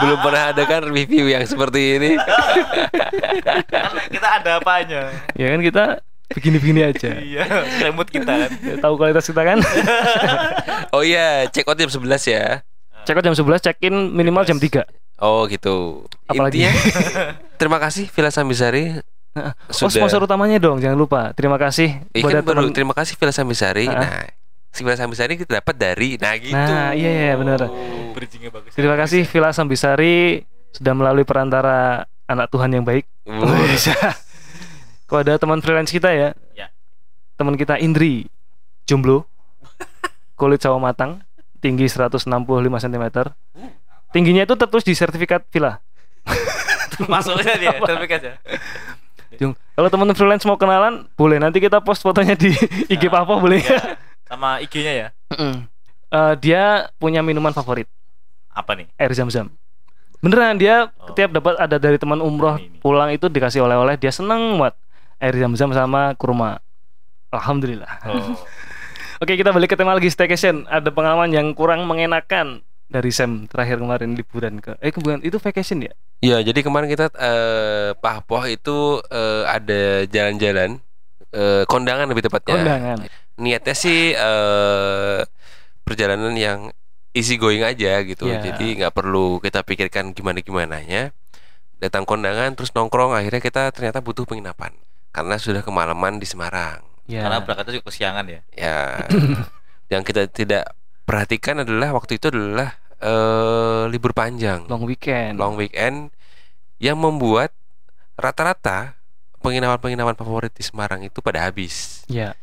Belum 0.06 0.18
pernah 0.22 0.42
ada 0.54 0.62
kan 0.62 0.82
review 0.86 1.26
yang 1.26 1.42
seperti 1.42 1.98
ini. 1.98 2.10
Kan 3.66 3.92
kita 4.10 4.28
ada 4.42 4.62
apanya. 4.62 5.10
ya 5.34 5.46
kan 5.50 5.60
kita 5.60 5.84
begini-begini 6.30 6.80
aja. 6.82 7.10
Iya, 7.22 7.44
remote 7.86 8.10
kita 8.10 8.32
kan. 8.46 8.50
Ya, 8.62 8.74
Tahu 8.82 8.94
kualitas 8.98 9.24
kita 9.26 9.42
kan? 9.42 9.58
Oh 10.94 11.02
iya, 11.02 11.50
check 11.50 11.66
out 11.66 11.74
jam 11.76 11.90
11 11.90 12.06
ya. 12.30 12.62
Check 13.02 13.18
out 13.18 13.24
jam 13.26 13.34
11, 13.34 13.58
check 13.58 13.76
in 13.82 14.14
minimal 14.14 14.46
jam 14.46 14.56
3. 14.62 14.86
Oh 15.18 15.44
gitu. 15.50 16.06
Apalagi? 16.30 16.62
Intinya 16.62 16.72
terima 17.60 17.78
kasih 17.82 18.06
Villa 18.08 18.30
Sambisari. 18.30 19.02
Oh, 19.36 19.90
sponsor 19.92 20.24
utamanya 20.24 20.56
dong, 20.56 20.80
jangan 20.80 20.96
lupa. 20.96 21.20
Terima 21.36 21.60
kasih 21.60 22.00
Iya 22.16 22.40
kan 22.40 22.42
baru 22.42 22.68
teman. 22.68 22.74
terima 22.74 22.94
kasih 22.96 23.14
Villa 23.20 23.32
Sambisari. 23.34 23.86
Ha-ha. 23.86 24.00
Nah, 24.00 24.24
si 24.72 24.80
Villa 24.80 24.96
Sambisari 24.96 25.36
kita 25.36 25.60
dapat 25.60 25.76
dari 25.76 26.16
nah 26.16 26.32
gitu. 26.36 26.56
Nah, 26.56 26.96
iya 26.96 27.32
iya 27.32 27.34
benar. 27.36 27.68
Oh, 27.68 28.12
bridgingnya 28.16 28.48
bagus. 28.48 28.72
Terima 28.72 28.96
kasih 28.96 29.28
Villa 29.28 29.52
Sambisari 29.52 30.44
sudah 30.72 30.92
melalui 30.96 31.28
perantara 31.28 32.08
anak 32.26 32.48
Tuhan 32.48 32.72
yang 32.72 32.84
baik. 32.84 33.04
Wuh. 33.28 33.44
Kalau 35.06 35.20
ada 35.22 35.38
teman 35.38 35.62
freelance 35.62 35.92
kita 35.94 36.10
ya. 36.10 36.34
Ya. 36.56 36.72
Teman 37.38 37.54
kita 37.54 37.78
Indri, 37.78 38.26
jomblo. 38.88 39.28
Kulit 40.36 40.60
sawo 40.60 40.76
matang, 40.76 41.24
tinggi 41.64 41.88
165 41.88 42.28
cm. 42.84 43.04
Tingginya 44.12 44.42
itu 44.44 44.54
tertulis 44.56 44.84
di 44.84 44.92
sertifikat 44.92 45.48
villa. 45.48 45.80
Masuknya 47.12 47.56
dia, 47.56 47.76
terpikat 47.76 48.20
ya. 48.20 48.34
Jung, 49.36 49.54
Kalau 49.72 49.88
teman 49.88 50.08
freelance 50.12 50.42
mau 50.42 50.54
kenalan, 50.54 51.04
boleh 51.12 51.36
nanti 51.36 51.58
kita 51.58 51.78
post 51.78 52.00
fotonya 52.00 52.32
di 52.32 52.50
IG 52.92 53.04
Nah, 53.04 53.12
Papa 53.14 53.36
boleh. 53.36 53.60
Ya, 53.66 53.96
sama 54.26 54.58
IG-nya 54.58 54.92
ya. 54.92 55.08
Mm. 55.30 55.70
Eh, 56.08 56.34
dia 56.36 56.62
punya 56.96 57.20
minuman 57.20 57.50
favorit, 57.50 57.86
Apa 58.48 58.74
nih? 58.74 58.90
air 58.94 59.12
zam-zam. 59.12 59.52
Beneran 60.18 60.56
dia 60.56 60.90
Oh. 60.96 61.12
setiap 61.12 61.30
dapat 61.30 61.54
ada 61.56 61.76
dari 61.76 61.94
teman 61.94 62.18
umroh 62.18 62.56
Ini, 62.56 62.66
ini. 62.66 62.78
pulang 62.78 63.10
itu 63.10 63.26
dikasih 63.26 63.62
oleh-oleh 63.62 63.94
dia 63.94 64.10
seneng 64.10 64.56
banget 64.56 64.74
air 65.18 65.34
zam-zam 65.36 65.70
sama 65.70 66.10
kurma. 66.14 66.58
Alhamdulillah. 67.30 67.92
Oh. 68.04 68.34
Oke, 69.22 69.32
kita 69.32 69.48
balik 69.48 69.70
ke 69.70 69.76
tema 69.76 69.92
lagi 69.92 70.06
staycation. 70.06 70.66
Ada 70.66 70.90
pengalaman 70.90 71.30
yang 71.30 71.52
kurang 71.52 71.86
mengenakan 71.86 72.60
dari 72.86 73.10
Sam 73.10 73.46
terakhir 73.46 73.78
kemarin 73.78 74.14
liburan 74.14 74.58
ke 74.58 74.78
eh 74.78 74.90
kemudian 74.90 75.18
itu 75.20 75.38
vacation 75.38 75.82
ya? 75.82 75.94
Iya, 76.24 76.40
jadi 76.40 76.64
kemarin 76.64 76.88
kita 76.88 77.12
eh 77.12 77.92
Pahpoh 78.00 78.44
itu 78.48 79.04
eh, 79.12 79.42
ada 79.44 80.08
jalan-jalan 80.08 80.80
eh, 81.32 81.62
kondangan 81.68 82.08
lebih 82.08 82.24
tepatnya. 82.26 82.56
Kondangan. 82.56 82.96
Niatnya 83.36 83.74
sih 83.76 84.16
eh 84.16 85.20
perjalanan 85.84 86.34
yang 86.34 86.72
easy 87.12 87.36
going 87.36 87.64
aja 87.64 88.00
gitu. 88.04 88.28
Iya. 88.28 88.52
Jadi 88.52 88.80
nggak 88.80 88.92
perlu 88.96 89.38
kita 89.44 89.60
pikirkan 89.64 90.16
gimana 90.16 90.40
gimananya. 90.40 91.12
Datang 91.76 92.08
kondangan 92.08 92.56
terus 92.56 92.72
nongkrong 92.72 93.12
akhirnya 93.12 93.40
kita 93.44 93.68
ternyata 93.68 94.00
butuh 94.00 94.24
penginapan 94.24 94.72
karena 95.12 95.36
sudah 95.36 95.60
kemalaman 95.60 96.16
di 96.16 96.24
Semarang. 96.24 96.80
Ya. 97.08 97.24
Karena 97.24 97.44
berangkatnya 97.44 97.72
juga 97.80 97.86
kesiangan 97.92 98.24
ya. 98.28 98.40
Ya, 98.52 98.76
yang 99.92 100.02
kita 100.02 100.26
tidak 100.28 100.76
perhatikan 101.06 101.62
adalah 101.62 101.94
waktu 101.94 102.18
itu 102.18 102.28
adalah 102.28 102.76
eh 103.00 103.82
libur 103.92 104.16
panjang, 104.16 104.64
long 104.66 104.84
weekend. 104.84 105.36
long 105.36 105.54
weekend 105.56 106.10
yang 106.80 106.96
membuat 106.96 107.52
rata-rata 108.16 108.96
penginapan-penginapan 109.44 110.16
favorit 110.16 110.52
di 110.52 110.64
Semarang 110.64 111.04
itu 111.04 111.20
pada 111.20 111.44
habis. 111.44 112.04
Ya. 112.08 112.34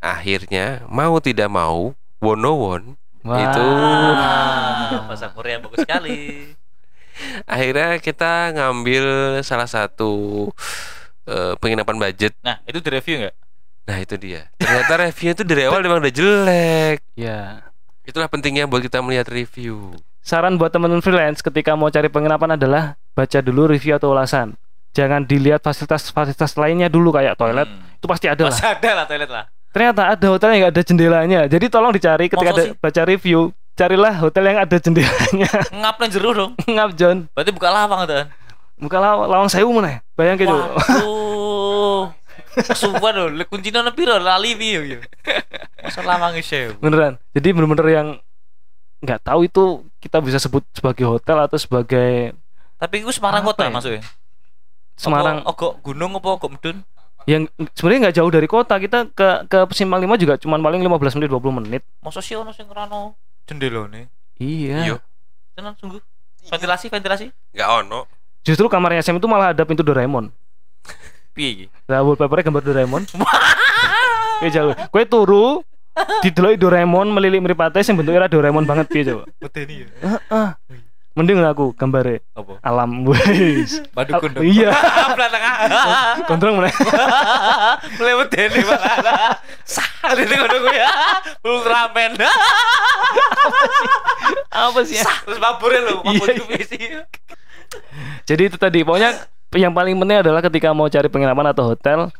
Akhirnya 0.00 0.84
mau 0.88 1.20
tidak 1.20 1.52
mau 1.52 1.92
Wonowon 2.20 2.96
Wah. 3.20 3.36
Itu. 3.36 3.68
Ah, 4.16 5.04
bahasa 5.04 5.28
Korea 5.32 5.60
bagus 5.60 5.84
sekali. 5.84 6.56
akhirnya 7.52 8.00
kita 8.00 8.56
ngambil 8.56 9.04
salah 9.44 9.68
satu 9.68 10.48
eh, 11.28 11.52
penginapan 11.60 12.00
budget. 12.00 12.32
Nah, 12.40 12.64
itu 12.64 12.80
di 12.80 12.88
review 12.88 13.16
nggak? 13.26 13.36
Nah 13.90 13.96
itu 14.00 14.14
dia. 14.16 14.48
Ternyata 14.56 14.92
review 15.04 15.30
itu 15.36 15.42
dari 15.44 15.62
awal 15.68 15.84
memang 15.84 16.00
udah 16.00 16.14
jelek. 16.14 16.98
Ya. 17.12 17.69
Itulah 18.10 18.26
pentingnya 18.26 18.66
buat 18.66 18.82
kita 18.82 18.98
melihat 19.06 19.30
review. 19.30 19.94
Saran 20.18 20.58
buat 20.58 20.74
teman-teman 20.74 20.98
freelance 20.98 21.46
ketika 21.46 21.78
mau 21.78 21.94
cari 21.94 22.10
penginapan 22.10 22.58
adalah 22.58 22.98
baca 23.14 23.38
dulu 23.38 23.70
review 23.70 23.94
atau 23.94 24.10
ulasan. 24.10 24.58
Jangan 24.98 25.22
dilihat 25.22 25.62
fasilitas-fasilitas 25.62 26.58
lainnya 26.58 26.90
dulu 26.90 27.14
kayak 27.14 27.38
toilet. 27.38 27.70
Hmm. 27.70 27.94
Itu 28.02 28.10
pasti 28.10 28.26
ada 28.26 28.50
lah. 28.50 28.58
Masih 28.58 28.66
ada 28.66 28.90
lah 28.98 29.04
toilet 29.06 29.30
lah. 29.30 29.44
Ternyata 29.70 30.02
ada 30.10 30.26
hotel 30.26 30.48
yang 30.50 30.60
nggak 30.66 30.74
ada 30.74 30.82
jendelanya. 30.82 31.40
Jadi 31.46 31.66
tolong 31.70 31.94
dicari 31.94 32.26
ketika 32.26 32.50
ada 32.50 32.74
baca 32.74 33.02
review, 33.06 33.54
carilah 33.78 34.14
hotel 34.18 34.42
yang 34.50 34.58
ada 34.58 34.76
jendelanya. 34.82 35.50
Ngap 35.86 35.94
nang 36.02 36.10
jero 36.10 36.30
dong. 36.34 36.52
Ngap 36.66 36.90
John. 36.98 37.30
Berarti 37.30 37.50
buka 37.54 37.70
lawang 37.70 38.10
tuh. 38.10 38.26
Buka 38.80 38.96
law 38.98 39.28
lawang 39.30 39.46
sewu 39.46 39.70
mana? 39.70 40.02
Bayangin 40.18 40.50
coba. 40.50 40.82
Sumpah 42.74 43.10
dong, 43.14 43.38
le 43.38 43.44
kuncinya 43.46 43.86
nang 43.86 43.94
piro 43.94 44.18
lali 44.18 44.58
piye 44.58 44.98
yo. 44.98 44.98
Masa 45.80 46.02
sewu. 46.42 46.74
Beneran. 46.82 47.16
Jadi 47.30 47.48
bener-bener 47.54 47.86
yang 47.90 48.08
nggak 49.00 49.20
tahu 49.24 49.48
itu 49.48 49.86
kita 50.02 50.20
bisa 50.20 50.36
sebut 50.36 50.60
sebagai 50.76 51.08
hotel 51.08 51.40
atau 51.40 51.56
sebagai 51.56 52.36
Tapi 52.76 53.00
itu 53.00 53.12
Semarang 53.12 53.44
kota 53.44 53.68
ya? 53.68 53.72
maksudnya. 53.72 54.02
Semarang 54.96 55.40
Ogo 55.48 55.80
gunung 55.80 56.16
apa 56.16 56.28
ogo 56.36 56.48
medun? 56.52 56.84
yang 57.28 57.44
sebenarnya 57.76 58.08
nggak 58.08 58.16
jauh 58.16 58.30
dari 58.32 58.48
kota. 58.48 58.74
Kita 58.80 59.08
ke 59.12 59.44
ke 59.46 59.58
Simpang 59.76 60.00
5 60.00 60.16
juga 60.16 60.34
cuma 60.40 60.56
paling 60.56 60.80
15 60.80 61.20
menit 61.20 61.28
20 61.28 61.58
menit. 61.62 61.82
Masa 62.00 62.24
sih 62.24 62.34
ono 62.36 62.50
sing 62.50 62.64
ngrano 62.66 63.14
jendelane? 63.44 64.08
Iya. 64.40 64.78
Iya. 64.84 64.96
Tenan 65.52 65.76
sungguh. 65.76 66.00
Ventilasi, 66.48 66.88
ventilasi. 66.88 67.26
Nggak 67.52 67.68
ono. 67.84 68.08
Justru 68.40 68.66
kamarnya 68.72 69.04
Sam 69.04 69.20
itu 69.20 69.28
malah 69.28 69.52
ada 69.52 69.62
pintu 69.68 69.84
Doraemon. 69.84 70.32
Piye 71.34 71.48
iki? 71.54 71.66
Nah, 71.86 72.02
wallpapernya 72.02 72.46
gambar 72.50 72.62
Doraemon. 72.64 73.02
Oke 74.40 74.48
jauh. 74.50 74.72
Kue 74.88 75.04
turu 75.04 75.62
didelok 76.24 76.56
Doraemon 76.56 77.12
melilit 77.12 77.44
mripate 77.44 77.84
sing 77.84 77.94
bentuknya 77.94 78.24
ora 78.24 78.32
Doraemon 78.32 78.64
banget 78.64 78.86
piye 78.88 79.02
coba. 79.06 79.24
Medeni 79.38 79.74
ya. 79.84 79.86
Heeh. 80.00 80.48
Mending 81.10 81.42
aku 81.42 81.74
gambare 81.74 82.22
Apa? 82.38 82.62
alam 82.62 83.02
wis. 83.02 83.82
Badukun 83.90 84.30
dong. 84.30 84.46
Iya. 84.46 84.70
Kontrong 86.30 86.54
mana? 86.62 86.70
Mulai 87.98 88.14
medeni 88.24 88.60
malah. 88.62 89.34
Sah 89.66 89.90
dene 90.14 90.34
ngono 90.38 90.56
kuwi 90.64 90.78
ya. 90.78 90.88
Ultraman. 91.42 92.10
Apa 94.54 94.80
sih? 94.86 95.02
ya? 95.02 95.06
Terus 95.26 95.38
mabure 95.42 95.78
lho, 95.82 96.00
mabur 96.06 96.26
Iya, 96.30 96.40
ku 96.40 96.46
visi. 96.46 96.78
Jadi 98.24 98.42
itu 98.46 98.56
tadi 98.56 98.86
pokoknya 98.86 99.10
yang 99.52 99.72
paling 99.72 99.96
penting 99.96 100.18
adalah 100.20 100.40
ketika 100.40 100.70
mau 100.70 100.86
cari 100.86 101.06
penginapan 101.06 101.50
atau 101.50 101.64
hotel 101.66 102.10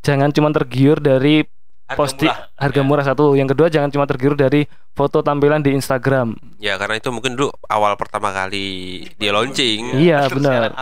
jangan 0.00 0.30
cuma 0.30 0.50
tergiur 0.50 0.98
dari 0.98 1.42
Harga 1.86 1.98
posti 1.98 2.26
murah. 2.26 2.38
harga 2.58 2.80
Ya. 2.82 2.86
murah 2.86 3.04
satu. 3.04 3.24
Yang 3.32 3.48
kedua 3.54 3.66
jangan 3.70 3.90
cuma 3.90 4.04
tergiur 4.04 4.34
dari 4.34 4.66
foto 4.90 5.22
tampilan 5.22 5.62
di 5.62 5.70
Instagram. 5.70 6.34
Ya 6.58 6.74
karena 6.76 6.98
itu 6.98 7.10
mungkin 7.10 7.34
dulu 7.34 7.54
awal 7.66 7.94
pertama 7.94 8.30
kali 8.30 8.66
dia 9.14 9.30
launching. 9.30 9.94
Iya, 9.94 10.26
Terus 10.26 10.42
benar. 10.42 10.74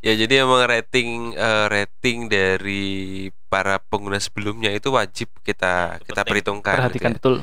Ya 0.00 0.16
jadi 0.16 0.48
emang 0.48 0.64
rating 0.64 1.36
eh, 1.36 1.66
rating 1.68 2.32
dari 2.32 2.84
para 3.52 3.76
pengguna 3.78 4.16
sebelumnya 4.16 4.72
itu 4.72 4.88
wajib 4.88 5.28
kita 5.40 6.00
Itu 6.00 6.08
kita 6.08 6.24
penting. 6.24 6.30
perhitungkan. 6.32 6.72
gitu 6.72 6.80
Perhatikan 6.80 7.10
ya. 7.10 7.16
betul. 7.16 7.34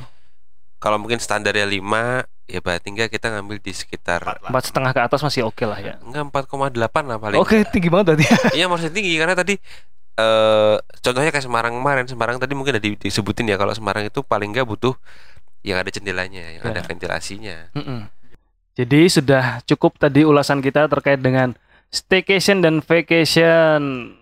Kalau 0.77 0.97
mungkin 0.97 1.17
standarnya 1.17 1.65
5 1.65 1.81
ya 2.47 2.59
berarti 2.59 2.87
enggak 2.87 3.09
kita 3.09 3.27
ngambil 3.29 3.59
di 3.59 3.71
sekitar 3.71 4.23
Empat 4.39 4.63
setengah 4.63 4.91
ke 4.91 5.01
atas 5.01 5.19
masih 5.19 5.43
oke 5.43 5.63
lah 5.63 5.77
ya. 5.77 5.99
enggak 5.99 6.23
4,8 6.47 6.77
lah 7.03 7.17
paling. 7.17 7.37
Oke 7.37 7.59
enggak. 7.59 7.71
tinggi 7.71 7.89
banget 7.89 8.07
tadi. 8.13 8.23
Iya 8.53 8.65
maksudnya 8.65 8.93
tinggi 8.93 9.13
karena 9.15 9.33
tadi 9.33 9.53
eh 10.15 10.75
contohnya 10.97 11.29
kayak 11.29 11.45
Semarang 11.45 11.73
kemarin 11.73 12.05
Semarang 12.05 12.37
tadi 12.37 12.53
mungkin 12.53 12.73
ada 12.73 12.81
di- 12.81 12.95
disebutin 12.95 13.45
ya 13.45 13.55
kalau 13.55 13.69
Semarang 13.71 14.01
itu 14.03 14.21
paling 14.21 14.49
enggak 14.49 14.65
butuh 14.65 14.93
yang 15.61 15.77
ada 15.77 15.89
jendelanya, 15.89 16.45
yang 16.53 16.63
Ya. 16.63 16.69
ada 16.69 16.81
ventilasinya. 16.81 17.57
Mm-mm. 17.73 18.07
Jadi 18.73 19.09
sudah 19.09 19.43
cukup 19.65 19.97
tadi 19.97 20.21
ulasan 20.21 20.61
kita 20.61 20.85
terkait 20.87 21.17
dengan 21.17 21.57
staycation 21.89 22.61
dan 22.61 22.79
vacation. 22.79 23.81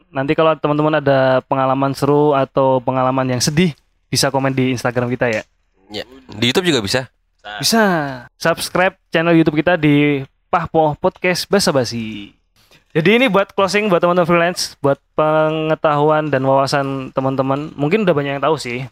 Nanti 0.10 0.32
kalau 0.32 0.56
teman-teman 0.56 0.98
ada 0.98 1.44
pengalaman 1.44 1.92
seru 1.92 2.32
atau 2.32 2.80
pengalaman 2.80 3.28
yang 3.28 3.44
sedih 3.44 3.76
bisa 4.08 4.32
komen 4.32 4.56
di 4.56 4.72
Instagram 4.72 5.12
kita 5.12 5.28
ya. 5.30 5.44
Ya. 5.90 6.04
Di 6.32 6.46
YouTube 6.50 6.70
juga 6.70 6.82
bisa. 6.82 7.02
Bisa 7.62 7.84
subscribe 8.36 8.98
channel 9.14 9.38
YouTube 9.38 9.62
kita 9.62 9.78
di 9.78 10.26
Pahpo 10.50 10.98
Podcast 10.98 11.46
Basa 11.46 11.70
Basi. 11.70 12.34
Jadi 12.96 13.10
ini 13.20 13.26
buat 13.28 13.52
closing 13.52 13.92
buat 13.92 14.00
teman-teman 14.00 14.26
freelance, 14.26 14.80
buat 14.80 14.98
pengetahuan 15.14 16.32
dan 16.32 16.42
wawasan 16.48 17.12
teman-teman. 17.12 17.76
Mungkin 17.76 18.08
udah 18.08 18.16
banyak 18.16 18.32
yang 18.40 18.44
tahu 18.44 18.56
sih. 18.56 18.88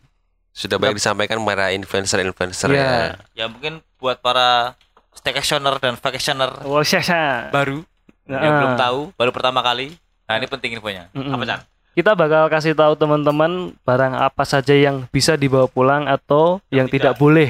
Sudah 0.53 0.77
banyak 0.77 1.01
disampaikan 1.01 1.41
para 1.41 1.73
influencer-influencer 1.73 2.69
Iya. 2.69 2.84
ya. 2.84 2.99
Ya 3.34 3.45
mungkin 3.49 3.82
buat 3.97 4.21
para 4.21 4.77
staycationer 5.17 5.79
dan 5.82 5.97
vacationer 5.97 6.51
Wah, 6.67 6.84
syasha. 6.86 7.49
baru 7.49 7.82
Nah, 8.23 8.39
yang 8.39 8.53
belum 8.56 8.73
tahu, 8.79 8.99
baru 9.19 9.32
pertama 9.36 9.60
kali. 9.60 9.99
Nah, 10.23 10.39
ini 10.39 10.47
penting 10.47 10.79
infonya. 10.79 11.12
Apa, 11.12 11.43
Chan? 11.43 11.60
Kita 11.93 12.13
bakal 12.13 12.47
kasih 12.47 12.73
tahu 12.73 12.93
teman-teman 12.95 13.71
barang 13.79 14.13
apa 14.15 14.43
saja 14.43 14.71
yang 14.71 15.03
bisa 15.08 15.34
dibawa 15.34 15.65
pulang 15.65 16.06
atau 16.06 16.60
yang, 16.67 16.86
Yang 16.86 16.88
tidak. 16.89 17.13
tidak. 17.13 17.15
boleh 17.15 17.49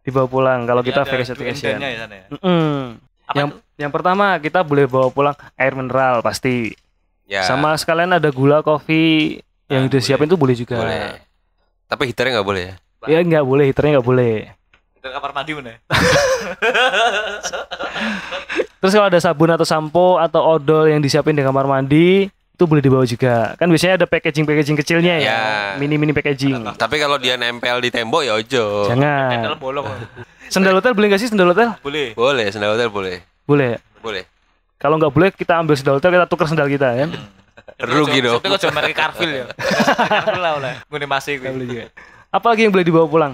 dibawa 0.00 0.24
pulang 0.28 0.58
kalau 0.62 0.80
Jadi 0.80 0.86
kita 0.86 1.00
vacation 1.02 1.34
vacation. 1.34 1.74
ya, 1.78 1.88
ya? 1.88 2.04
Apa 3.24 3.34
Yang 3.34 3.46
yang 3.74 3.88
pertama 3.88 4.36
kita 4.36 4.60
boleh 4.60 4.84
bawa 4.84 5.08
pulang 5.08 5.34
air 5.54 5.72
mineral 5.72 6.20
pasti. 6.20 6.76
Ya. 7.24 7.40
Sama 7.42 7.72
sekalian 7.74 8.12
ada 8.12 8.28
gula 8.28 8.60
kopi 8.60 9.38
yang 9.66 9.80
Nah, 9.80 9.88
udah 9.88 9.94
boleh. 9.94 10.04
siapin 10.04 10.26
tuh 10.28 10.36
boleh 10.36 10.54
juga. 10.54 10.76
boleh. 10.76 11.16
Tapi 11.86 12.00
heaternya 12.04 12.30
nggak 12.36 12.46
boleh 12.46 12.62
ya. 12.62 12.74
Ya 13.06 13.18
nggak 13.20 13.42
boleh, 13.42 13.64
heaternya 13.66 13.90
nggak 13.96 14.06
boleh. 14.06 14.34
Kamar 15.00 15.30
mandi 15.32 15.50
mana? 15.52 15.72
Terus 18.80 18.92
kalau 18.92 19.06
ada 19.08 19.16
sabun 19.16 19.48
atau 19.48 19.64
sampo 19.64 20.16
atau 20.16 20.40
odol 20.50 20.86
yang 20.86 21.00
disiapin 21.00 21.32
di 21.32 21.40
kamar 21.40 21.64
mandi 21.64 22.28
itu 22.54 22.64
boleh 22.64 22.78
dibawa 22.78 23.02
juga. 23.02 23.58
Kan 23.58 23.66
biasanya 23.66 23.98
ada 23.98 24.06
packaging-packaging 24.06 24.76
kecilnya 24.78 25.18
ya, 25.18 25.26
Ya. 25.26 25.38
mini-mini 25.76 26.14
packaging. 26.14 26.54
Tapi 26.72 26.96
kalau 26.96 27.18
dia 27.18 27.34
nempel 27.34 27.82
di 27.82 27.90
tembok 27.90 28.22
ya 28.22 28.38
ojo. 28.38 28.86
Jangan. 28.86 29.42
Dalam 29.42 29.58
bolong. 29.58 29.86
Sendal 30.46 30.78
hotel 30.78 30.94
boleh 30.94 31.10
nggak 31.10 31.20
sih 31.20 31.28
sendal 31.28 31.50
hotel? 31.50 31.74
Boleh. 31.82 32.14
Boleh, 32.14 32.46
sendal 32.48 32.78
hotel 32.78 32.88
boleh. 32.88 33.26
Boleh. 33.42 33.82
Boleh. 33.98 34.22
Kalau 34.78 34.94
nggak 34.96 35.10
boleh 35.10 35.28
kita 35.30 35.58
ambil 35.58 35.74
sendal 35.74 35.98
hotel 35.98 36.14
kita 36.14 36.26
tukar 36.30 36.46
sendal 36.46 36.70
kita 36.70 36.94
ya. 37.00 37.06
Rugi 37.90 38.22
dong. 38.22 38.38
Itu 38.38 38.46
kok 38.46 38.60
cuma 38.62 38.72
merek 38.78 38.94
ya. 38.94 38.98
Carfil 39.02 39.30
lah 40.38 40.52
oleh. 40.54 40.72
Ngene 40.86 41.06
masih 41.10 41.42
Nggak 41.42 41.52
boleh 41.52 41.66
kuwi. 41.66 41.74
juga. 41.74 41.84
Apa 42.30 42.46
lagi 42.50 42.60
yang 42.62 42.72
boleh 42.74 42.86
dibawa 42.86 43.06
pulang? 43.06 43.32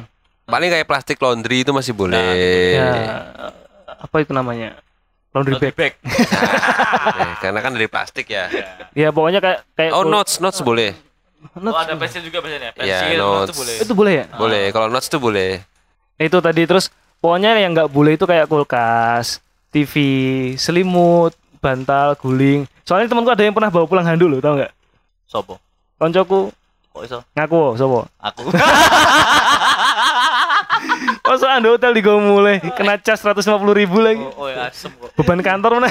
Paling 0.49 0.71
kayak 0.73 0.89
plastik 0.89 1.21
laundry 1.21 1.61
itu 1.61 1.71
masih 1.71 1.93
boleh. 1.93 2.75
Ya, 2.75 2.91
apa 3.87 4.17
itu 4.19 4.33
namanya? 4.33 4.81
Laundry 5.31 5.55
Laundry 5.55 5.71
bag. 5.73 5.95
bag. 5.95 5.95
Eh, 7.01 7.33
karena 7.41 7.59
kan 7.61 7.71
dari 7.73 7.87
plastik 7.87 8.29
ya. 8.29 8.51
Ya 8.93 9.09
pokoknya 9.09 9.41
kayak 9.41 9.59
kayak 9.73 9.91
Oh, 9.95 10.05
notes, 10.05 10.37
notes 10.39 10.61
boleh. 10.61 10.93
Oh, 11.57 11.73
ada 11.73 11.97
pensil 11.97 12.21
juga 12.21 12.45
biasanya. 12.45 12.77
Iya, 12.77 13.01
Pensil 13.01 13.17
notes. 13.17 13.49
itu 13.49 13.55
boleh. 13.57 13.77
itu 13.81 13.93
boleh 13.95 14.13
ya? 14.13 14.25
Boleh. 14.37 14.65
Kalau 14.69 14.87
notes 14.87 15.09
tuh 15.09 15.17
boleh. 15.17 15.63
Itu 16.17 16.39
tadi 16.39 16.69
terus 16.69 16.93
pokoknya 17.19 17.57
yang 17.57 17.73
nggak 17.73 17.89
boleh 17.89 18.15
itu 18.15 18.29
kayak 18.29 18.45
kulkas, 18.47 19.41
TV, 19.71 19.95
selimut, 20.55 21.33
bantal, 21.59 22.13
guling. 22.15 22.69
Soalnya 22.85 23.09
temanku 23.09 23.31
ada 23.31 23.41
yang 23.41 23.57
pernah 23.57 23.71
bawa 23.71 23.87
pulang 23.87 24.05
handuk 24.05 24.29
loh, 24.29 24.41
tau 24.43 24.59
nggak? 24.59 24.73
Sopo? 25.25 25.57
Koncoku 25.97 26.51
Kok 26.91 27.03
iso? 27.07 27.19
Ngaku 27.33 27.79
sopo? 27.79 28.01
Aku. 28.19 28.51
Masa 31.31 31.47
anda 31.55 31.71
hotel 31.71 31.95
di 31.95 32.03
mulai 32.03 32.59
kena 32.75 32.99
cas 32.99 33.23
150 33.23 33.47
ribu 33.71 34.03
lagi. 34.03 34.19
oh, 34.19 34.35
oh 34.35 34.49
ya 34.51 34.67
asem 34.67 34.91
kok. 34.91 35.15
Beban 35.15 35.39
kantor 35.39 35.79
mana? 35.79 35.87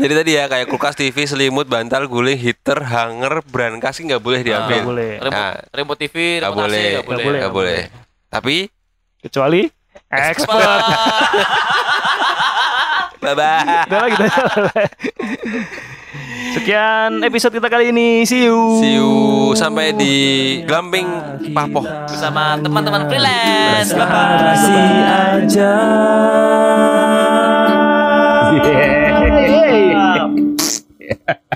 Jadi 0.00 0.12
tadi 0.16 0.30
ya 0.32 0.48
kayak 0.48 0.66
kulkas 0.66 0.96
TV, 0.96 1.28
selimut, 1.28 1.68
bantal, 1.68 2.08
guling, 2.08 2.40
heater, 2.40 2.80
hanger, 2.82 3.44
brand 3.46 3.78
kasih 3.78 4.08
nggak 4.08 4.24
boleh 4.24 4.40
diambil. 4.40 4.80
Nggak 4.80 4.88
boleh. 4.88 5.10
Remote, 5.20 5.36
Nah, 5.36 5.52
remote 5.76 5.98
TV, 6.00 6.16
nggak 6.40 6.48
remote 6.50 6.64
boleh, 6.64 6.80
nggak 6.80 6.88
Nggak 6.88 7.04
boleh. 7.04 7.22
boleh. 7.22 7.38
nggak 7.38 7.54
boleh. 7.54 7.78
Tapi 8.32 8.56
Kecuali 9.20 9.60
expert. 10.08 10.58
bye 13.22 13.34
bye. 13.36 13.84
Udah 13.86 13.98
lagi 14.08 14.14
udah. 14.16 15.92
Sekian 16.56 17.20
episode 17.20 17.52
kita 17.60 17.68
kali 17.68 17.92
ini. 17.92 18.24
See 18.24 18.48
you. 18.48 18.80
See 18.80 18.96
you 18.96 19.10
sampai 19.52 19.92
di 19.92 20.14
Glamping 20.64 21.06
Papoh. 21.52 21.84
Bersama 22.08 22.56
teman-teman 22.56 23.04
freelance. 23.06 23.92
Bye. 23.92 24.08
Kasih 24.08 24.88
aja. 25.12 25.74
Yeah. 30.98 31.48